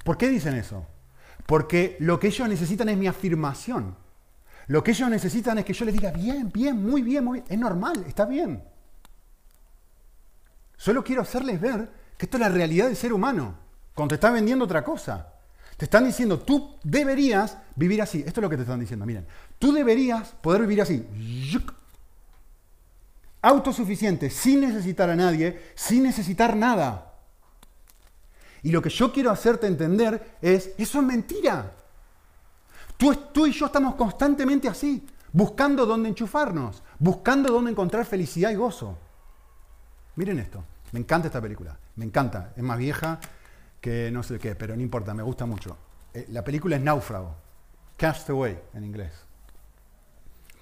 [0.03, 0.87] ¿Por qué dicen eso?
[1.47, 3.97] Porque lo que ellos necesitan es mi afirmación.
[4.67, 7.53] Lo que ellos necesitan es que yo les diga, bien, bien, muy bien, muy bien.
[7.53, 8.65] Es normal, está bien.
[10.77, 13.59] Solo quiero hacerles ver que esto es la realidad del ser humano.
[13.95, 15.32] Cuando te está vendiendo otra cosa.
[15.83, 18.21] Te están diciendo, tú deberías vivir así.
[18.25, 19.05] Esto es lo que te están diciendo.
[19.05, 19.27] Miren,
[19.59, 21.05] tú deberías poder vivir así.
[23.41, 27.15] Autosuficiente, sin necesitar a nadie, sin necesitar nada.
[28.63, 31.73] Y lo que yo quiero hacerte entender es, eso es mentira.
[32.97, 38.55] Tú, tú y yo estamos constantemente así, buscando dónde enchufarnos, buscando dónde encontrar felicidad y
[38.55, 38.97] gozo.
[40.15, 43.19] Miren esto, me encanta esta película, me encanta, es más vieja
[43.83, 45.77] que no sé qué, pero no importa, me gusta mucho.
[46.15, 47.35] Eh, la película es Náufrago,
[47.97, 49.13] Castaway en inglés.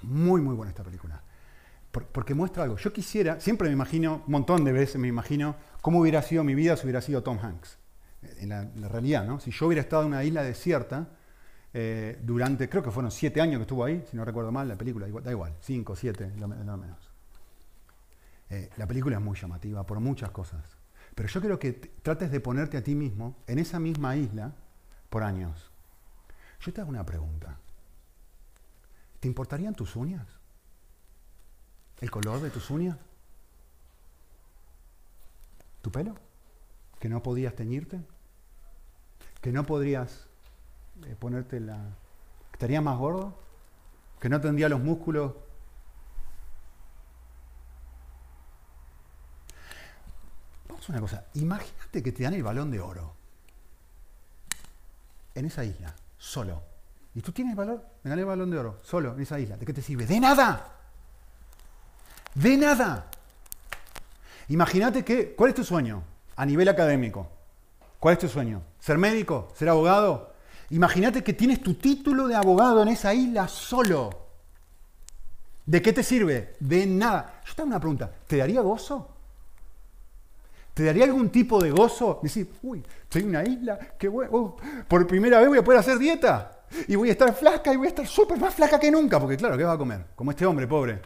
[0.02, 1.22] Muy, muy buena esta película.
[1.90, 2.76] porque muestra algo.
[2.76, 6.54] Yo quisiera, siempre me imagino, un montón de veces me imagino cómo hubiera sido mi
[6.54, 7.78] vida si hubiera sido Tom Hanks.
[8.38, 9.38] En la, realidad, ¿no?
[9.38, 11.08] Si yo hubiera estado en una isla desierta
[11.74, 14.76] eh, durante, creo que fueron siete años que estuvo ahí, si no recuerdo mal, la
[14.76, 17.10] película, da igual, cinco, siete, lo, menos.
[18.48, 20.79] Eh, la película es muy llamativa por muchas cosas.
[21.20, 24.54] Pero yo quiero que trates de ponerte a ti mismo en esa misma isla
[25.10, 25.70] por años.
[26.62, 27.58] Yo te hago una pregunta.
[29.20, 30.26] ¿Te importarían tus uñas?
[32.00, 32.96] ¿El color de tus uñas?
[35.82, 36.14] ¿Tu pelo?
[36.98, 38.00] ¿Que no podías teñirte?
[39.42, 40.26] ¿Que no podrías
[41.04, 41.98] eh, ponerte la...
[42.50, 43.38] ¿Estarías más gordo?
[44.20, 45.34] ¿Que no tendría los músculos
[50.90, 53.14] una cosa, imagínate que te dan el balón de oro
[55.34, 56.62] en esa isla, solo.
[57.14, 59.56] Y tú tienes valor, me gané el balón de oro, solo, en esa isla.
[59.56, 60.06] ¿De qué te sirve?
[60.06, 60.76] De nada.
[62.34, 63.06] De nada.
[64.48, 66.02] Imagínate que, ¿cuál es tu sueño
[66.36, 67.28] a nivel académico?
[67.98, 68.62] ¿Cuál es tu sueño?
[68.78, 69.48] ¿Ser médico?
[69.54, 70.32] ¿Ser abogado?
[70.70, 74.10] Imagínate que tienes tu título de abogado en esa isla solo.
[75.66, 76.56] ¿De qué te sirve?
[76.60, 77.40] De nada.
[77.46, 78.10] Yo te hago una pregunta.
[78.26, 79.09] ¿Te daría gozo?
[80.74, 82.20] ¿Te daría algún tipo de gozo?
[82.22, 84.56] Decir, uy, en una isla, qué bueno, oh,
[84.88, 86.64] por primera vez voy a poder hacer dieta.
[86.86, 89.36] Y voy a estar flaca y voy a estar súper más flaca que nunca, porque
[89.36, 90.06] claro, ¿qué vas a comer?
[90.14, 91.00] Como este hombre pobre.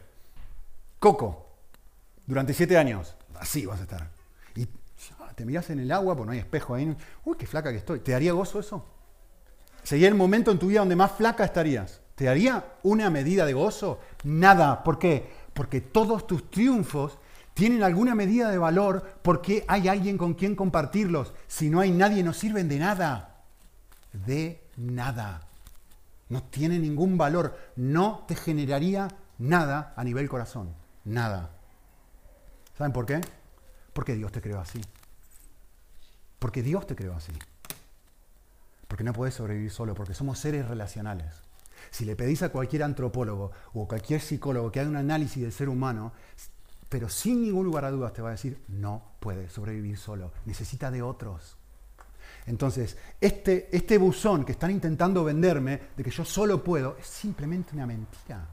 [0.99, 1.41] Coco.
[2.27, 3.17] Durante siete años.
[3.39, 4.11] Así vas a estar.
[4.55, 4.69] Y
[5.35, 6.95] te miras en el agua, porque no hay espejo ahí.
[7.25, 8.01] Uy, qué flaca que estoy.
[8.01, 8.85] ¿Te daría gozo eso?
[9.83, 12.01] Sería el momento en tu vida donde más flaca estarías.
[12.15, 14.01] ¿Te daría una medida de gozo?
[14.25, 14.83] Nada.
[14.83, 15.31] ¿Por qué?
[15.53, 17.19] Porque todos tus triunfos
[17.55, 21.33] tienen alguna medida de valor porque hay alguien con quien compartirlos.
[21.47, 23.45] Si no hay nadie, no sirven de nada.
[24.13, 25.47] De nada.
[26.29, 27.57] No tiene ningún valor.
[27.77, 30.75] No te generaría nada a nivel corazón.
[31.05, 31.51] Nada.
[32.77, 33.21] ¿Saben por qué?
[33.93, 34.81] Porque Dios te creó así.
[36.41, 37.33] Porque Dios te creó así.
[38.89, 41.43] Porque no puedes sobrevivir solo, porque somos seres relacionales.
[41.91, 45.69] Si le pedís a cualquier antropólogo o cualquier psicólogo que haga un análisis del ser
[45.69, 46.13] humano,
[46.95, 50.93] pero sin ningún lugar a dudas te va a decir, no puede sobrevivir solo, necesita
[50.93, 51.57] de otros.
[52.47, 57.75] Entonces, este, este buzón que están intentando venderme de que yo solo puedo es simplemente
[57.75, 58.47] una mentira.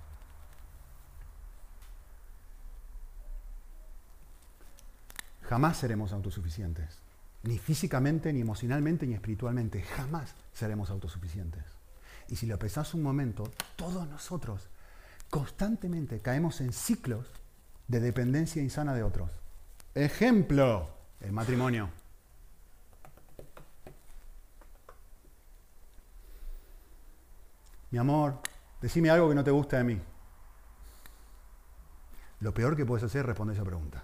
[5.43, 6.97] Jamás seremos autosuficientes.
[7.43, 9.83] Ni físicamente, ni emocionalmente, ni espiritualmente.
[9.83, 11.65] Jamás seremos autosuficientes.
[12.27, 14.67] Y si lo pensás un momento, todos nosotros
[15.29, 17.27] constantemente caemos en ciclos
[17.91, 19.29] de dependencia insana de otros.
[19.93, 21.89] Ejemplo, el matrimonio.
[27.91, 28.39] Mi amor,
[28.81, 30.01] decime algo que no te gusta de mí.
[32.39, 34.01] Lo peor que puedes hacer es responder esa pregunta.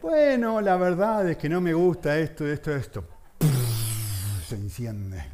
[0.00, 3.04] Bueno, la verdad es que no me gusta esto, esto, esto.
[4.46, 5.24] Se enciende.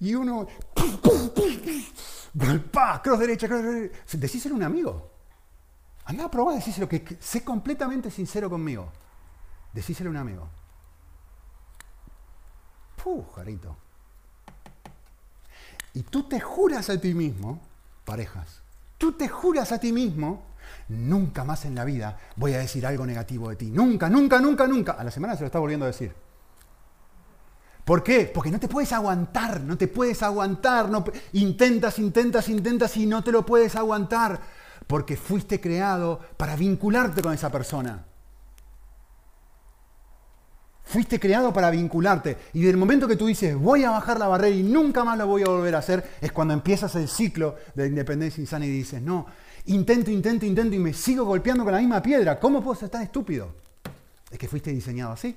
[0.00, 0.46] Y uno.
[2.72, 3.00] ¡Pah!
[3.02, 3.98] Cross derecha, cross derecha.
[4.12, 5.10] Decíselo a un amigo.
[6.06, 8.90] Anda a probar, decíselo que, sé completamente sincero conmigo.
[9.72, 10.48] Decíselo a un amigo.
[13.02, 13.76] Puh, jarito.
[15.94, 17.60] Y tú te juras a ti mismo,
[18.04, 18.62] parejas,
[18.98, 20.54] tú te juras a ti mismo
[20.88, 23.70] Nunca más en la vida voy a decir algo negativo de ti.
[23.70, 24.92] Nunca, nunca, nunca, nunca.
[24.92, 26.14] A la semana se lo está volviendo a decir.
[27.84, 28.30] ¿Por qué?
[28.32, 30.90] Porque no te puedes aguantar, no te puedes aguantar.
[31.32, 34.40] Intentas, intentas, intentas y no te lo puedes aguantar.
[34.86, 38.04] Porque fuiste creado para vincularte con esa persona.
[40.84, 42.38] Fuiste creado para vincularte.
[42.52, 45.26] Y del momento que tú dices, voy a bajar la barrera y nunca más lo
[45.26, 49.00] voy a volver a hacer, es cuando empiezas el ciclo de independencia insana y dices,
[49.00, 49.26] no,
[49.66, 52.38] Intento, intento, intento y me sigo golpeando con la misma piedra.
[52.38, 53.54] ¿Cómo puedo ser tan estúpido?
[54.30, 55.36] Es que fuiste diseñado así.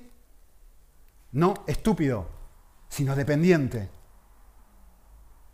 [1.32, 2.26] No estúpido,
[2.88, 3.90] sino dependiente.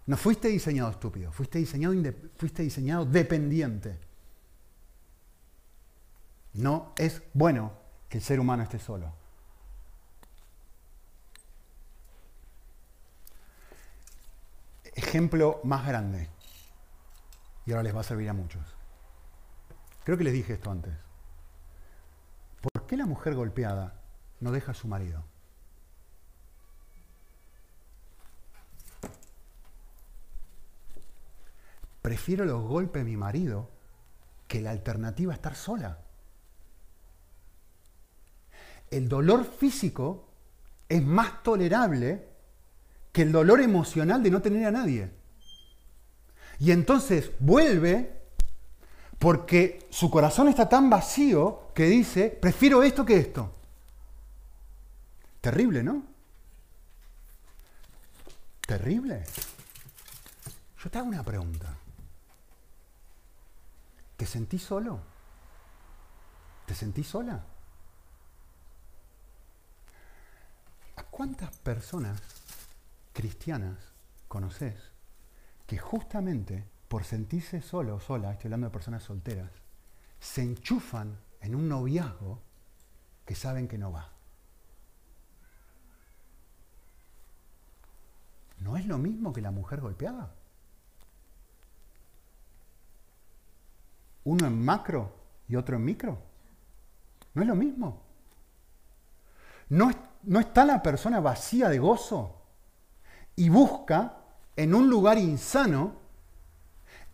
[0.06, 1.94] No fuiste diseñado estúpido, fuiste diseñado,
[2.36, 3.98] fuiste diseñado dependiente.
[6.54, 7.72] No es bueno
[8.08, 9.12] que el ser humano esté solo.
[14.94, 16.28] Ejemplo más grande
[17.66, 18.62] y ahora les va a servir a muchos.
[20.04, 20.94] Creo que les dije esto antes.
[22.60, 24.00] ¿Por qué la mujer golpeada
[24.40, 25.24] no deja a su marido?
[32.04, 33.70] Prefiero los golpes de mi marido
[34.46, 36.00] que la alternativa a estar sola.
[38.90, 40.28] El dolor físico
[40.86, 42.28] es más tolerable
[43.10, 45.10] que el dolor emocional de no tener a nadie.
[46.58, 48.20] Y entonces vuelve
[49.18, 53.54] porque su corazón está tan vacío que dice, prefiero esto que esto.
[55.40, 56.02] Terrible, ¿no?
[58.60, 59.24] Terrible.
[60.82, 61.78] Yo te hago una pregunta.
[64.24, 65.00] ¿Te sentís solo?
[66.64, 67.44] ¿Te sentís sola?
[70.96, 72.22] ¿A cuántas personas
[73.12, 73.76] cristianas
[74.26, 74.76] conoces
[75.66, 79.50] que justamente por sentirse solo o sola, estoy hablando de personas solteras,
[80.20, 82.40] se enchufan en un noviazgo
[83.26, 84.10] que saben que no va.
[88.60, 90.32] ¿No es lo mismo que la mujer golpeada?
[94.24, 95.12] Uno en macro
[95.48, 96.18] y otro en micro.
[97.34, 98.02] ¿No es lo mismo?
[99.68, 99.90] ¿No,
[100.24, 102.42] no está la persona vacía de gozo
[103.36, 104.18] y busca
[104.56, 105.96] en un lugar insano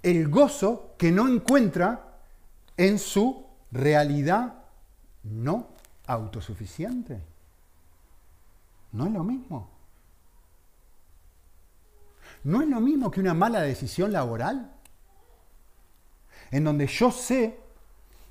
[0.03, 2.18] el gozo que no encuentra
[2.76, 4.55] en su realidad
[5.22, 5.68] no
[6.07, 7.22] autosuficiente.
[8.93, 9.70] No es lo mismo.
[12.43, 14.72] No es lo mismo que una mala decisión laboral,
[16.51, 17.59] en donde yo sé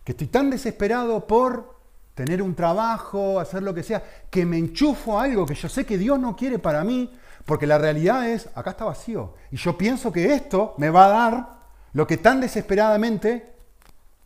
[0.03, 1.79] que estoy tan desesperado por
[2.15, 5.85] tener un trabajo, hacer lo que sea, que me enchufo a algo que yo sé
[5.85, 7.13] que Dios no quiere para mí,
[7.45, 9.35] porque la realidad es, acá está vacío.
[9.51, 11.59] Y yo pienso que esto me va a dar
[11.93, 13.55] lo que tan desesperadamente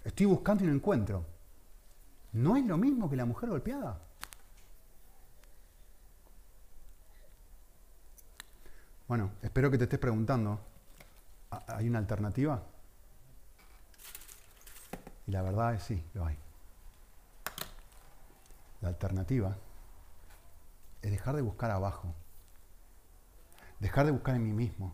[0.04, 1.26] estoy buscando y no encuentro.
[2.34, 4.00] No es lo mismo que la mujer golpeada.
[9.08, 10.60] Bueno, espero que te estés preguntando,
[11.68, 12.64] ¿hay una alternativa?
[15.28, 16.38] Y la verdad es sí, lo hay.
[18.82, 19.56] La alternativa
[21.02, 22.14] es dejar de buscar abajo,
[23.80, 24.94] dejar de buscar en mí mismo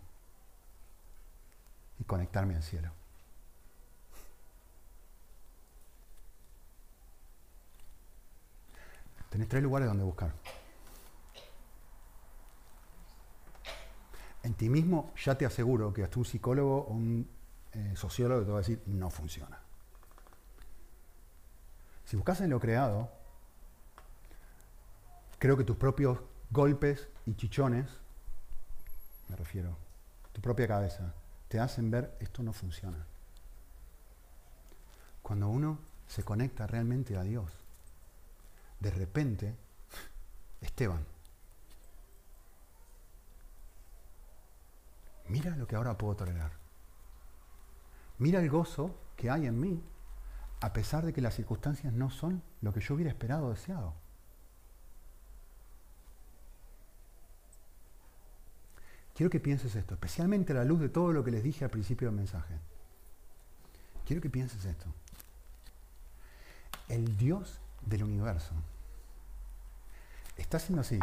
[1.99, 2.91] y conectarme al cielo.
[9.29, 10.33] Tenés tres lugares donde buscar.
[14.41, 17.29] En ti mismo ya te aseguro que hasta un psicólogo o un
[17.73, 19.58] eh, sociólogo te va a decir no funciona.
[22.09, 23.07] Si buscas en lo creado,
[25.37, 26.17] creo que tus propios
[26.49, 27.87] golpes y chichones,
[29.27, 29.77] me refiero,
[30.33, 31.13] tu propia cabeza,
[31.49, 33.05] te hacen ver esto no funciona.
[35.21, 37.51] Cuando uno se conecta realmente a Dios,
[38.79, 39.55] de repente,
[40.61, 41.05] Esteban,
[45.27, 46.53] mira lo que ahora puedo tolerar.
[48.17, 49.83] Mira el gozo que hay en mí,
[50.61, 53.93] a pesar de que las circunstancias no son lo que yo hubiera esperado o deseado.
[59.15, 61.71] Quiero que pienses esto, especialmente a la luz de todo lo que les dije al
[61.71, 62.55] principio del mensaje.
[64.05, 64.85] Quiero que pienses esto.
[66.87, 68.53] El Dios del universo
[70.37, 70.99] está haciendo así,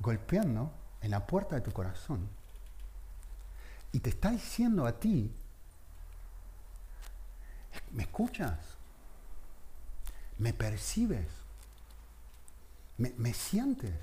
[0.00, 0.72] golpeando
[1.02, 2.28] en la puerta de tu corazón
[3.92, 5.34] y te está diciendo a ti,
[7.94, 8.58] ¿me escuchas?
[10.38, 11.28] ¿Me percibes?
[12.98, 13.94] ¿Me, me sientes?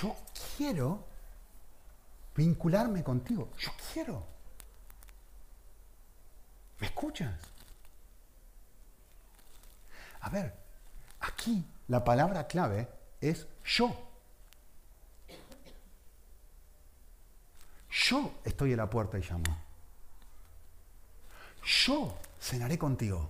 [0.00, 0.16] Yo
[0.56, 1.04] quiero
[2.34, 3.50] vincularme contigo.
[3.56, 4.26] Yo quiero.
[6.80, 7.40] ¿Me escuchas?
[10.20, 10.54] A ver,
[11.20, 12.88] aquí la palabra clave
[13.20, 14.10] es yo.
[17.90, 19.65] Yo estoy en la puerta y llamo.
[21.66, 23.28] Yo cenaré contigo.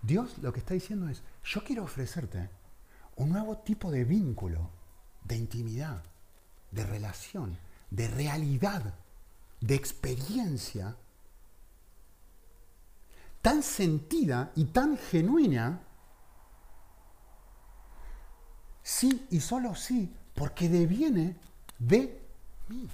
[0.00, 2.48] Dios lo que está diciendo es, yo quiero ofrecerte
[3.16, 4.70] un nuevo tipo de vínculo,
[5.24, 6.04] de intimidad,
[6.70, 7.58] de relación,
[7.90, 8.94] de realidad,
[9.60, 10.96] de experiencia
[13.42, 15.80] tan sentida y tan genuina,
[18.82, 21.36] sí y solo sí, porque deviene
[21.78, 22.20] de
[22.68, 22.88] mí.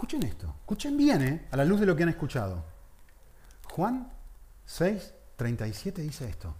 [0.00, 1.46] Escuchen esto, escuchen bien ¿eh?
[1.50, 2.64] a la luz de lo que han escuchado.
[3.64, 4.10] Juan
[4.64, 6.56] 6, 37 dice esto.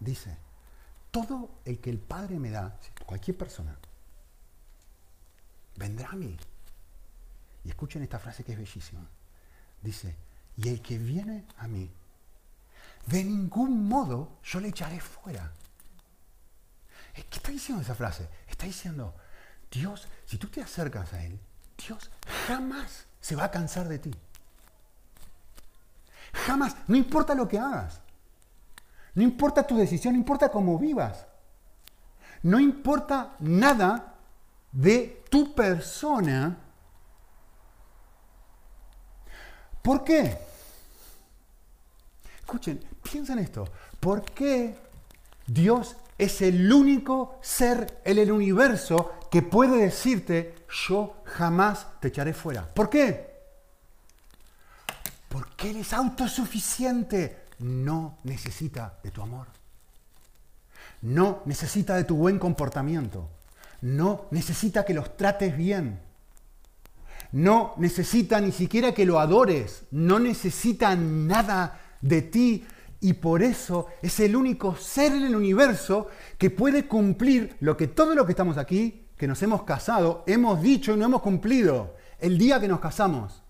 [0.00, 0.36] Dice,
[1.12, 3.78] todo el que el Padre me da, cualquier persona,
[5.76, 6.36] vendrá a mí.
[7.62, 9.06] Y escuchen esta frase que es bellísima.
[9.82, 10.16] Dice,
[10.56, 11.92] y el que viene a mí,
[13.06, 15.52] de ningún modo yo le echaré fuera.
[17.14, 18.28] ¿Qué está diciendo esa frase?
[18.48, 19.14] Está diciendo,
[19.74, 21.38] Dios, si tú te acercas a Él,
[21.86, 22.10] Dios
[22.46, 24.14] jamás se va a cansar de ti.
[26.32, 28.00] Jamás, no importa lo que hagas.
[29.14, 31.26] No importa tu decisión, no importa cómo vivas.
[32.42, 34.14] No importa nada
[34.70, 36.56] de tu persona.
[39.82, 40.38] ¿Por qué?
[42.40, 43.66] Escuchen, piensen esto.
[43.98, 44.78] ¿Por qué
[45.46, 50.54] Dios es el único ser en el universo que puede decirte,
[50.88, 52.72] yo jamás te echaré fuera?
[52.72, 53.34] ¿Por qué?
[55.28, 57.44] Porque Él es autosuficiente.
[57.58, 59.46] No necesita de tu amor.
[61.02, 63.28] No necesita de tu buen comportamiento.
[63.80, 66.00] No necesita que los trates bien.
[67.32, 69.82] No necesita ni siquiera que lo adores.
[69.90, 72.64] No necesita nada de ti.
[73.04, 76.06] Y por eso es el único ser en el universo
[76.38, 80.62] que puede cumplir lo que todos los que estamos aquí, que nos hemos casado, hemos
[80.62, 81.96] dicho y no hemos cumplido.
[82.18, 83.42] El día que nos casamos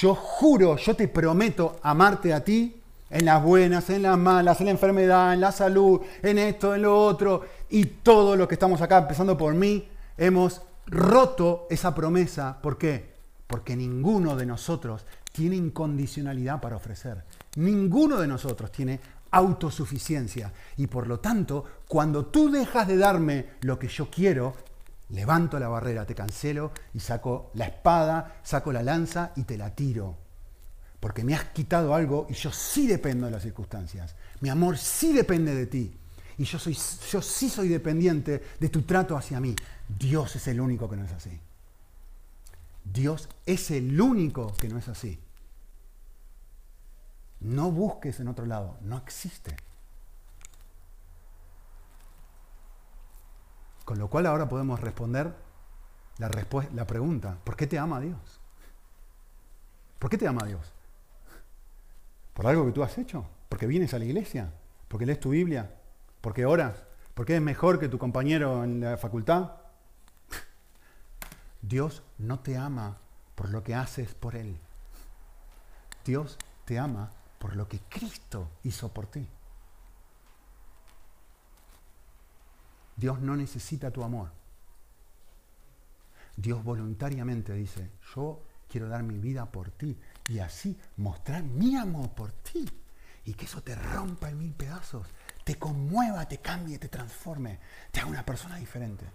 [0.00, 4.66] yo juro, yo te prometo amarte a ti en las buenas, en las malas, en
[4.66, 8.80] la enfermedad, en la salud, en esto, en lo otro, y todo lo que estamos
[8.82, 12.60] acá, empezando por mí, hemos roto esa promesa.
[12.62, 13.14] ¿Por qué?
[13.48, 17.24] Porque ninguno de nosotros tiene incondicionalidad para ofrecer.
[17.56, 20.52] Ninguno de nosotros tiene autosuficiencia.
[20.76, 24.54] Y por lo tanto, cuando tú dejas de darme lo que yo quiero,
[25.10, 29.74] levanto la barrera, te cancelo y saco la espada, saco la lanza y te la
[29.74, 30.16] tiro.
[30.98, 34.14] Porque me has quitado algo y yo sí dependo de las circunstancias.
[34.40, 35.96] Mi amor sí depende de ti.
[36.38, 36.76] Y yo, soy,
[37.10, 39.54] yo sí soy dependiente de tu trato hacia mí.
[39.88, 41.38] Dios es el único que no es así.
[42.84, 45.18] Dios es el único que no es así.
[47.40, 49.56] No busques en otro lado, no existe.
[53.84, 55.34] Con lo cual ahora podemos responder
[56.18, 56.30] la,
[56.74, 58.40] la pregunta, ¿por qué te ama Dios?
[59.98, 60.72] ¿Por qué te ama Dios?
[62.34, 63.26] ¿Por algo que tú has hecho?
[63.48, 64.52] ¿Porque vienes a la iglesia?
[64.88, 65.74] ¿Porque lees tu Biblia?
[66.20, 66.84] ¿Porque oras?
[67.14, 69.52] ¿Porque eres mejor que tu compañero en la facultad?
[71.62, 72.98] Dios no te ama
[73.34, 74.58] por lo que haces por Él.
[76.04, 77.10] Dios te ama
[77.40, 79.26] por lo que Cristo hizo por ti.
[82.94, 84.30] Dios no necesita tu amor.
[86.36, 92.10] Dios voluntariamente dice, yo quiero dar mi vida por ti y así mostrar mi amor
[92.10, 92.68] por ti.
[93.24, 95.06] Y que eso te rompa en mil pedazos,
[95.42, 97.58] te conmueva, te cambie, te transforme,
[97.90, 99.06] te haga una persona diferente,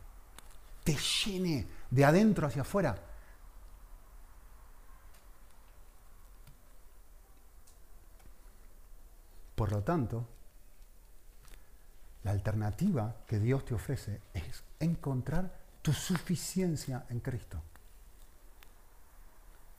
[0.84, 2.96] te llene de adentro hacia afuera.
[9.56, 10.28] Por lo tanto,
[12.24, 15.51] la alternativa que Dios te ofrece es encontrar
[15.82, 17.62] tu suficiencia en Cristo.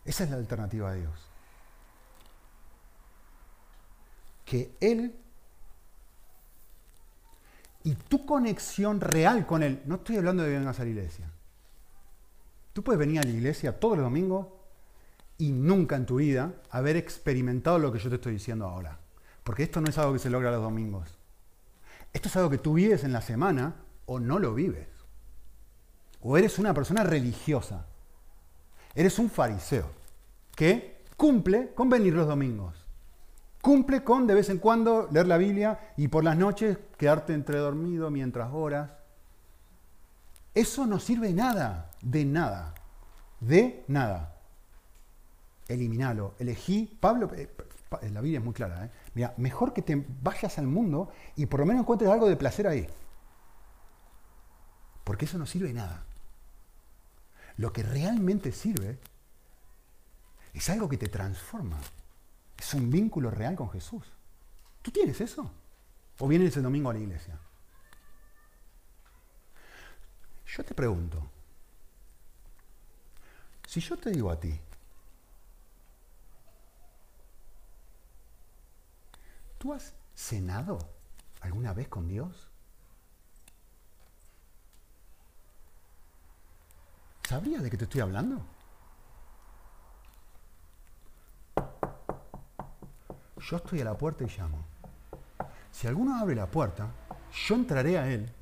[0.05, 1.21] Esa es la alternativa de Dios.
[4.45, 5.15] Que Él
[7.83, 11.31] y tu conexión real con Él, no estoy hablando de que vengas a la iglesia.
[12.73, 14.47] Tú puedes venir a la iglesia todos los domingos
[15.39, 18.99] y nunca en tu vida haber experimentado lo que yo te estoy diciendo ahora.
[19.47, 21.09] Porque esto no es algo que se logra los domingos.
[22.13, 24.89] Esto es algo que tú vives en la semana o no lo vives.
[26.21, 27.87] O eres una persona religiosa.
[28.93, 29.89] Eres un fariseo
[30.57, 32.75] que cumple con venir los domingos.
[33.61, 37.59] Cumple con de vez en cuando leer la Biblia y por las noches quedarte entre
[37.59, 38.91] dormido mientras oras.
[40.55, 42.75] Eso no sirve nada, de nada,
[43.39, 44.41] de nada.
[45.69, 46.35] Eliminalo.
[46.41, 47.49] Elegí, Pablo, eh,
[48.11, 48.91] la Biblia es muy clara, ¿eh?
[49.17, 52.67] Mira, mejor que te vayas al mundo y por lo menos encuentres algo de placer
[52.67, 52.87] ahí.
[55.05, 56.05] Porque eso no sirve de nada.
[57.57, 58.99] Lo que realmente sirve
[60.53, 61.79] es algo que te transforma.
[62.59, 64.05] Es un vínculo real con Jesús.
[64.83, 65.51] ¿Tú tienes eso?
[66.19, 67.39] ¿O vienes el domingo a la iglesia?
[70.45, 71.27] Yo te pregunto,
[73.67, 74.61] si yo te digo a ti,
[79.59, 80.79] ¿Tú has cenado
[81.41, 82.51] alguna vez con Dios?
[87.29, 88.41] ¿Sabrías de qué te estoy hablando?
[93.39, 94.65] Yo estoy a la puerta y llamo.
[95.71, 96.91] Si alguno abre la puerta,
[97.47, 98.33] yo entraré a él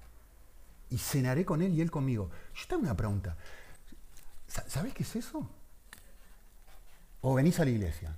[0.90, 2.30] y cenaré con él y él conmigo.
[2.54, 3.36] Yo tengo una pregunta.
[4.46, 5.48] ¿Sabes qué es eso?
[7.22, 8.16] ¿O venís a la iglesia?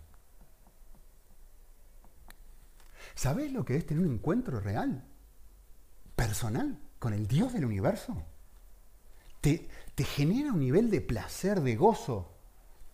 [3.17, 5.05] ¿Sabes lo que es tener un encuentro real,
[6.15, 8.23] personal, con el Dios del universo?
[9.41, 12.33] Te, te genera un nivel de placer, de gozo,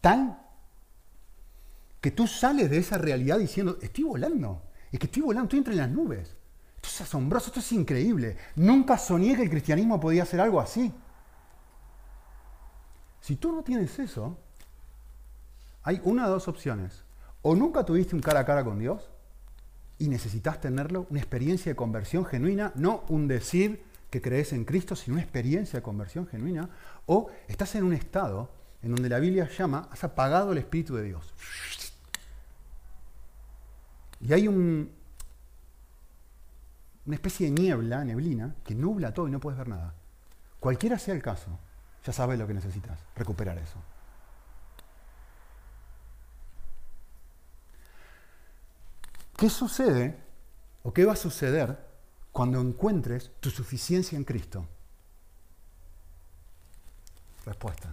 [0.01, 0.39] tal
[2.03, 5.77] que tú sales de esa realidad diciendo, estoy volando, es que estoy volando, estoy entre
[5.77, 6.37] las nubes.
[6.75, 8.37] Esto es asombroso, esto es increíble.
[8.57, 10.93] Nunca soñé que el cristianismo podía hacer algo así.
[13.21, 14.37] Si tú no tienes eso,
[15.85, 17.05] hay una de dos opciones.
[17.41, 19.09] O nunca tuviste un cara a cara con Dios,
[20.03, 24.97] y necesitas tenerlo, una experiencia de conversión genuina, no un decir que crees en Cristo,
[24.97, 26.69] sino una experiencia de conversión genuina,
[27.07, 28.51] o estás en un estado
[28.83, 31.33] en donde la Biblia llama, has apagado el Espíritu de Dios.
[34.21, 34.91] Y hay un,
[37.07, 39.95] una especie de niebla, neblina, que nubla todo y no puedes ver nada.
[40.59, 41.61] Cualquiera sea el caso,
[42.05, 43.79] ya sabes lo que necesitas, recuperar eso.
[49.43, 50.17] ¿Qué sucede
[50.85, 51.77] o qué va a suceder
[52.31, 54.69] cuando encuentres tu suficiencia en Cristo?
[57.45, 57.93] Respuesta.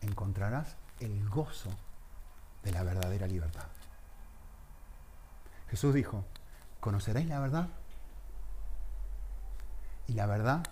[0.00, 1.68] Encontrarás el gozo
[2.62, 3.66] de la verdadera libertad.
[5.68, 6.24] Jesús dijo,
[6.80, 7.68] conoceréis la verdad
[10.06, 10.62] y la verdad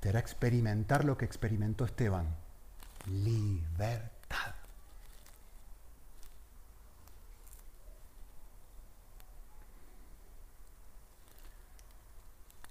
[0.00, 2.36] te hará experimentar lo que experimentó Esteban,
[3.06, 4.13] libertad.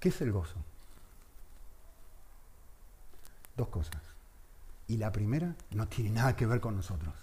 [0.04, 0.56] ¿Qué es el gozo?
[3.56, 4.02] Dos cosas.
[4.90, 7.16] Y la primera no tiene nada que ver con nosotros.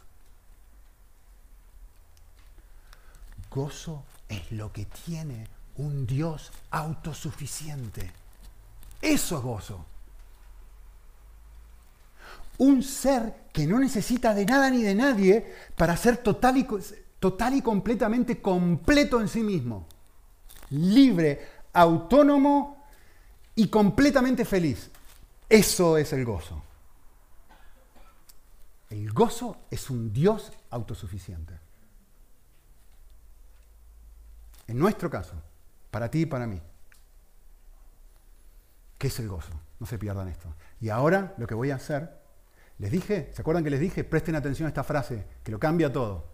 [3.50, 8.10] Gozo es lo que tiene un Dios autosuficiente.
[9.02, 9.84] Eso es gozo.
[12.56, 18.40] Un ser que no necesita de nada ni de nadie para ser total y, completamente
[18.40, 19.86] completo en sí mismo.
[20.70, 22.84] Libre, autónomo
[23.54, 24.90] y completamente feliz.
[25.48, 26.62] Eso es el gozo.
[28.88, 31.54] El gozo es un Dios autosuficiente.
[34.66, 35.34] En nuestro caso,
[35.90, 36.60] para ti y para mí.
[38.98, 39.52] ¿Qué es el gozo?
[39.78, 40.54] No se pierdan esto.
[40.80, 42.20] Y ahora lo que voy a hacer
[42.80, 44.04] Les dije, ¿se acuerdan que les dije?
[44.04, 46.24] Presten atención a esta frase, que lo cambia todo.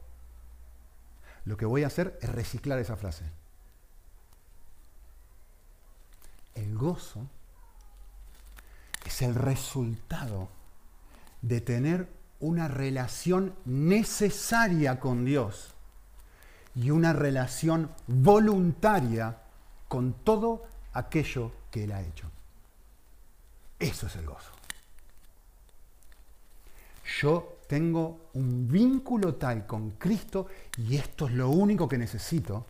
[1.45, 3.25] Lo que voy a hacer es reciclar esa frase.
[6.57, 7.27] El gozo
[9.05, 10.49] es el resultado
[11.43, 12.09] de tener
[12.41, 15.75] una relación necesaria con Dios
[16.75, 19.39] y una relación voluntaria
[19.89, 22.31] con todo aquello que Él ha hecho.
[23.79, 24.51] Eso es el gozo.
[27.21, 32.67] Yo tengo un vínculo tal con Cristo y esto es lo único que necesito.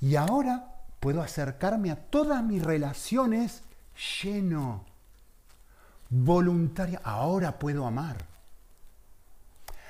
[0.00, 0.71] Y ahora
[1.02, 3.64] puedo acercarme a todas mis relaciones
[4.22, 4.84] lleno,
[6.08, 7.00] voluntaria.
[7.02, 8.18] Ahora puedo amar.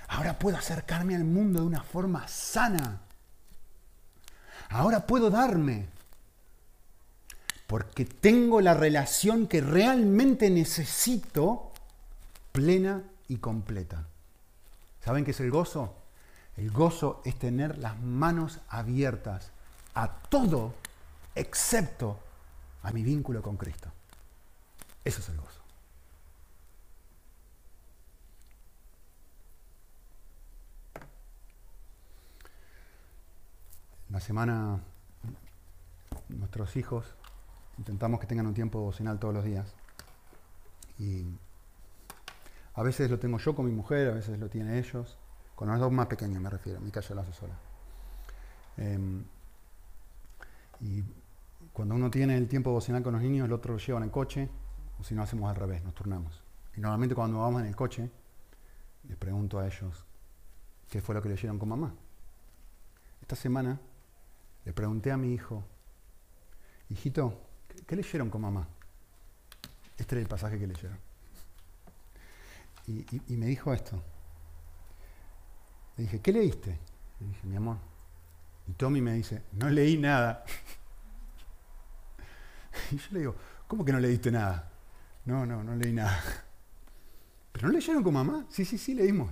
[0.09, 3.03] Ahora puedo acercarme al mundo de una forma sana.
[4.71, 5.87] Ahora puedo darme.
[7.67, 11.75] Porque tengo la relación que realmente necesito
[12.53, 14.07] plena y completa.
[15.05, 15.95] ¿Saben qué es el gozo?
[16.57, 19.51] El gozo es tener las manos abiertas
[19.95, 20.81] a todo
[21.35, 22.19] excepto
[22.83, 23.91] a mi vínculo con Cristo.
[25.05, 25.61] Eso es el gozo.
[34.11, 34.81] La semana
[36.29, 37.07] nuestros hijos
[37.79, 39.75] intentamos que tengan un tiempo devocional todos los días.
[40.99, 41.27] Y
[42.75, 45.17] a veces lo tengo yo con mi mujer, a veces lo tienen ellos.
[45.55, 47.55] Con los dos más pequeños me refiero, mi calle la hace sola.
[48.77, 49.25] Em,
[50.81, 51.05] y
[51.73, 54.11] cuando uno tiene el tiempo devocional con los niños, el otro lo lleva en el
[54.11, 54.49] coche,
[54.99, 56.43] o si no hacemos al revés, nos turnamos.
[56.77, 58.11] Y normalmente cuando vamos en el coche,
[59.09, 60.05] les pregunto a ellos
[60.91, 61.95] qué fue lo que leyeron con mamá.
[63.21, 63.81] Esta semana
[64.65, 65.65] le pregunté a mi hijo,
[66.91, 67.41] hijito,
[67.87, 68.69] ¿qué leyeron con mamá?
[69.97, 70.99] Este era el pasaje que leyeron.
[72.87, 74.03] Y, me dijo esto.
[75.97, 76.79] Le dije, ¿qué leíste?
[77.21, 77.77] Le dije, mi amor.
[78.67, 80.45] Y Tommy me dice, no leí nada.
[82.93, 83.37] y yo le digo,
[83.67, 84.71] ¿cómo que no leíste nada?
[85.25, 86.23] No, no, no leí nada.
[87.53, 88.47] ¿Pero no leyeron con mamá?
[88.49, 89.31] Sí, sí, sí, leímos.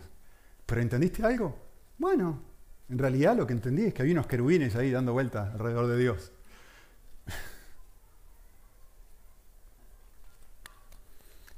[0.67, 1.57] ¿Pero entendiste algo?
[1.99, 2.41] Bueno,
[2.89, 5.99] en realidad lo que entendí es que había unos querubines ahí dando vueltas alrededor de
[5.99, 6.33] Dios.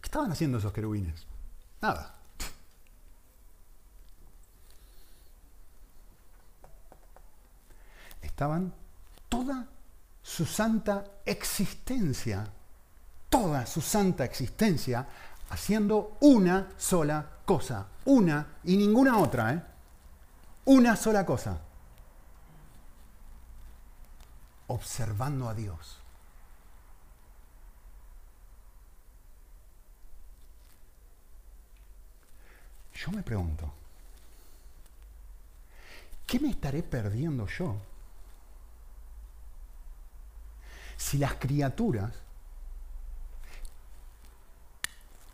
[0.01, 1.27] ¿Qué estaban haciendo esos querubines?
[1.81, 2.19] Nada.
[8.23, 8.73] Estaban
[9.29, 9.69] toda
[10.23, 12.47] su santa existencia,
[13.29, 15.07] toda su santa existencia,
[15.51, 19.63] haciendo una sola cosa, una y ninguna otra, ¿eh?
[20.67, 21.61] Una sola cosa.
[24.69, 25.99] Observando a Dios.
[32.95, 33.73] Yo me pregunto,
[36.25, 37.77] ¿qué me estaré perdiendo yo
[41.03, 42.13] si las criaturas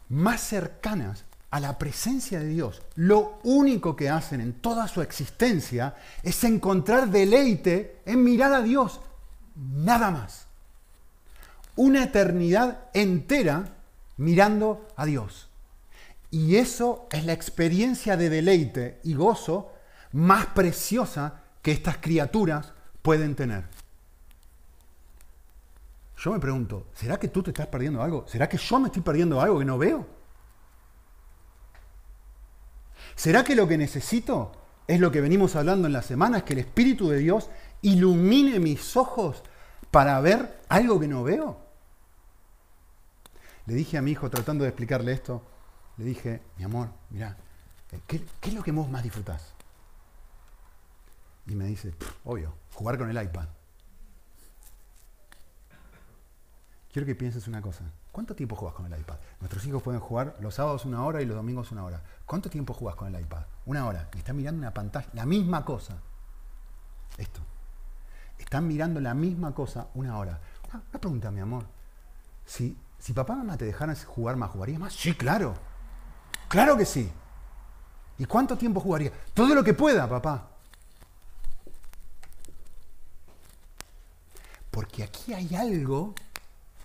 [0.08, 5.94] más cercanas a la presencia de Dios, lo único que hacen en toda su existencia
[6.22, 9.00] es encontrar deleite en mirar a Dios,
[9.54, 10.46] nada más.
[11.76, 13.76] Una eternidad entera
[14.16, 15.48] mirando a Dios.
[16.30, 19.72] Y eso es la experiencia de deleite y gozo
[20.12, 23.64] más preciosa que estas criaturas pueden tener.
[26.18, 28.26] Yo me pregunto, ¿será que tú te estás perdiendo algo?
[28.26, 30.04] ¿Será que yo me estoy perdiendo algo que no veo?
[33.14, 34.52] ¿Será que lo que necesito
[34.88, 37.50] es lo que venimos hablando en la semana, es que el Espíritu de Dios
[37.82, 39.44] ilumine mis ojos
[39.92, 41.60] para ver algo que no veo?
[43.66, 45.42] Le dije a mi hijo, tratando de explicarle esto,
[45.98, 47.36] le dije, mi amor, mira,
[48.08, 49.52] ¿qué, es lo que vos más disfrutás?
[51.46, 51.94] Y me dice,
[52.24, 53.46] obvio, jugar con el iPad.
[56.98, 57.84] Quiero que pienses una cosa.
[58.10, 59.18] ¿Cuánto tiempo jugas con el iPad?
[59.38, 62.02] Nuestros hijos pueden jugar los sábados una hora y los domingos una hora.
[62.26, 63.42] ¿Cuánto tiempo jugas con el iPad?
[63.66, 64.08] Una hora.
[64.16, 65.94] Y están mirando una pantalla, la misma cosa.
[67.16, 67.40] Esto.
[68.36, 70.40] Están mirando la misma cosa una hora.
[70.72, 71.66] Una, pregunta, mi amor.
[72.44, 74.92] Si, si papá y mamá te dejaran jugar más, ¿jugarías más?
[74.92, 75.54] Sí, claro.
[76.48, 77.08] Claro que sí.
[78.18, 79.12] ¿Y cuánto tiempo jugaría?
[79.34, 80.48] Todo lo que pueda, papá.
[84.72, 86.16] Porque aquí hay algo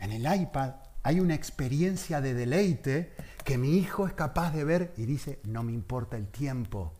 [0.03, 3.13] en el iPad hay una experiencia de deleite
[3.45, 6.93] que mi hijo es capaz de ver y dice, no me importa el tiempo.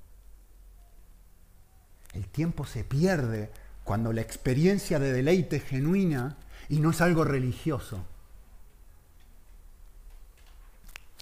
[2.13, 3.51] El tiempo se pierde
[3.83, 6.37] cuando la experiencia de deleite es genuina
[6.69, 8.05] y no es algo religioso.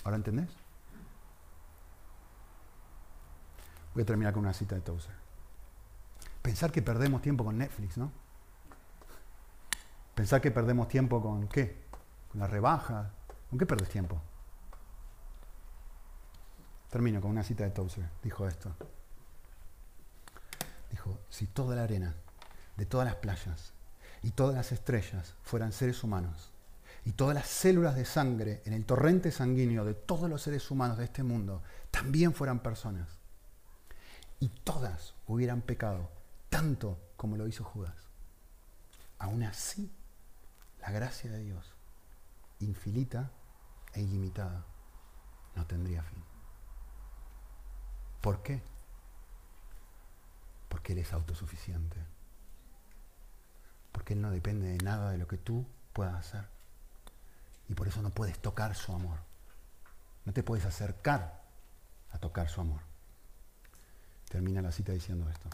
[0.03, 0.49] ¿Ahora entendés?
[3.95, 5.15] Voy a terminar con una cita de Tozer.
[6.43, 8.11] Pensar que perdemos tiempo con Netflix, ¿no?
[10.21, 11.81] Pensar que perdemos tiempo con qué?
[12.29, 13.11] Con la rebaja.
[13.49, 14.21] ¿Con qué perdes tiempo?
[16.91, 18.07] Termino con una cita de Tozer.
[18.21, 18.71] Dijo esto.
[20.91, 22.13] Dijo, si toda la arena
[22.77, 23.73] de todas las playas
[24.21, 26.51] y todas las estrellas fueran seres humanos,
[27.03, 30.99] y todas las células de sangre en el torrente sanguíneo de todos los seres humanos
[30.99, 33.09] de este mundo también fueran personas,
[34.39, 36.11] y todas hubieran pecado
[36.51, 37.95] tanto como lo hizo Judas,
[39.17, 39.91] aún así
[40.81, 41.73] la gracia de Dios,
[42.59, 43.31] infinita
[43.93, 44.65] e ilimitada,
[45.55, 46.23] no tendría fin.
[48.21, 48.61] ¿Por qué?
[50.69, 51.97] Porque Él es autosuficiente.
[53.91, 56.47] Porque Él no depende de nada de lo que tú puedas hacer.
[57.67, 59.19] Y por eso no puedes tocar su amor.
[60.25, 61.41] No te puedes acercar
[62.11, 62.81] a tocar su amor.
[64.29, 65.49] Termina la cita diciendo esto.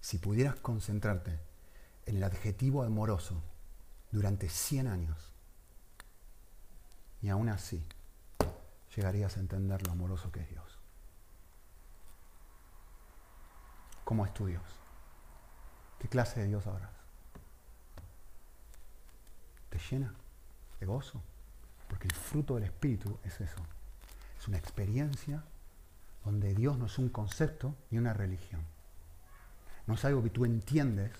[0.00, 1.38] Si pudieras concentrarte
[2.06, 3.42] en el adjetivo amoroso
[4.10, 5.32] durante 100 años,
[7.20, 7.84] y aún así
[8.94, 10.78] llegarías a entender lo amoroso que es Dios.
[14.04, 14.62] ¿Cómo es tu Dios?
[15.98, 16.90] ¿Qué clase de Dios habrás?
[19.68, 20.14] ¿Te llena
[20.80, 21.20] de gozo?
[21.88, 23.60] Porque el fruto del Espíritu es eso.
[24.38, 25.44] Es una experiencia
[26.24, 28.62] donde Dios no es un concepto ni una religión.
[29.86, 31.12] No es algo que tú entiendes,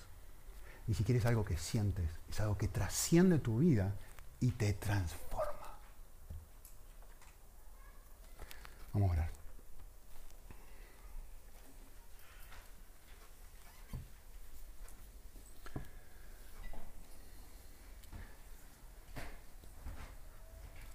[0.88, 2.08] ni siquiera es algo que sientes.
[2.30, 3.94] Es algo que trasciende tu vida
[4.40, 5.78] y te transforma.
[8.94, 9.30] Vamos a orar.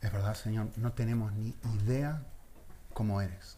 [0.01, 2.25] Es verdad, Señor, no tenemos ni idea
[2.93, 3.57] cómo eres.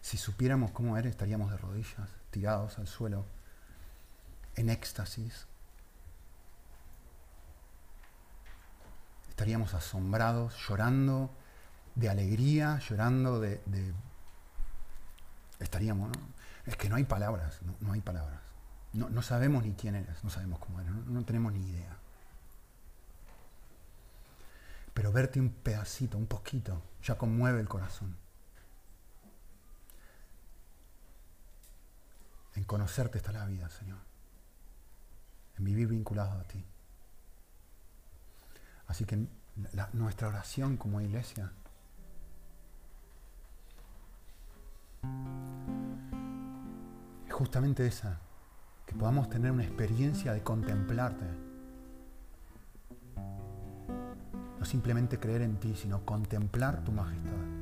[0.00, 3.26] Si supiéramos cómo eres, estaríamos de rodillas, tirados al suelo,
[4.56, 5.46] en éxtasis.
[9.28, 11.30] Estaríamos asombrados, llorando
[11.94, 13.60] de alegría, llorando de...
[15.58, 16.22] Estaríamos, ¿no?
[16.66, 18.40] Es que no hay palabras, no, hay palabras.
[18.92, 21.98] No, sabemos ni quién eres, no sabemos cómo eres, no tenemos ni idea.
[24.94, 28.16] Pero verte un pedacito, un poquito, ya conmueve el corazón.
[32.54, 33.98] En conocerte está la vida, Señor.
[35.58, 36.64] En vivir vinculado a ti.
[38.86, 39.26] Así que
[39.92, 41.52] nuestra oración como iglesia
[47.26, 48.20] es justamente esa,
[48.86, 51.24] que podamos tener una experiencia de contemplarte
[54.64, 57.53] No simplemente creer en ti, sino contemplar tu majestad.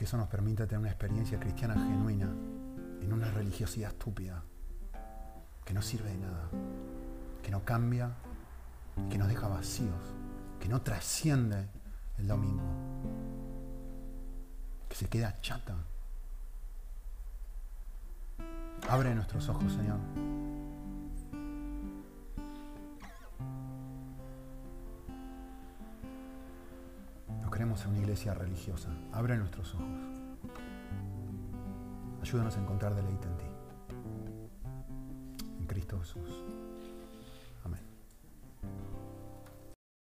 [0.00, 2.24] Que eso nos permita tener una experiencia cristiana genuina
[3.02, 4.42] en una religiosidad estúpida,
[5.62, 6.48] que no sirve de nada,
[7.42, 8.14] que no cambia,
[9.10, 10.00] que nos deja vacíos,
[10.58, 11.68] que no trasciende
[12.16, 12.64] el domingo,
[14.88, 15.76] que se queda chata.
[18.88, 19.98] Abre nuestros ojos, Señor.
[27.76, 28.88] Ser una iglesia religiosa.
[29.12, 29.86] Abre nuestros ojos.
[32.22, 33.44] Ayúdanos a encontrar deleite en ti.
[35.60, 36.44] En Cristo Jesús.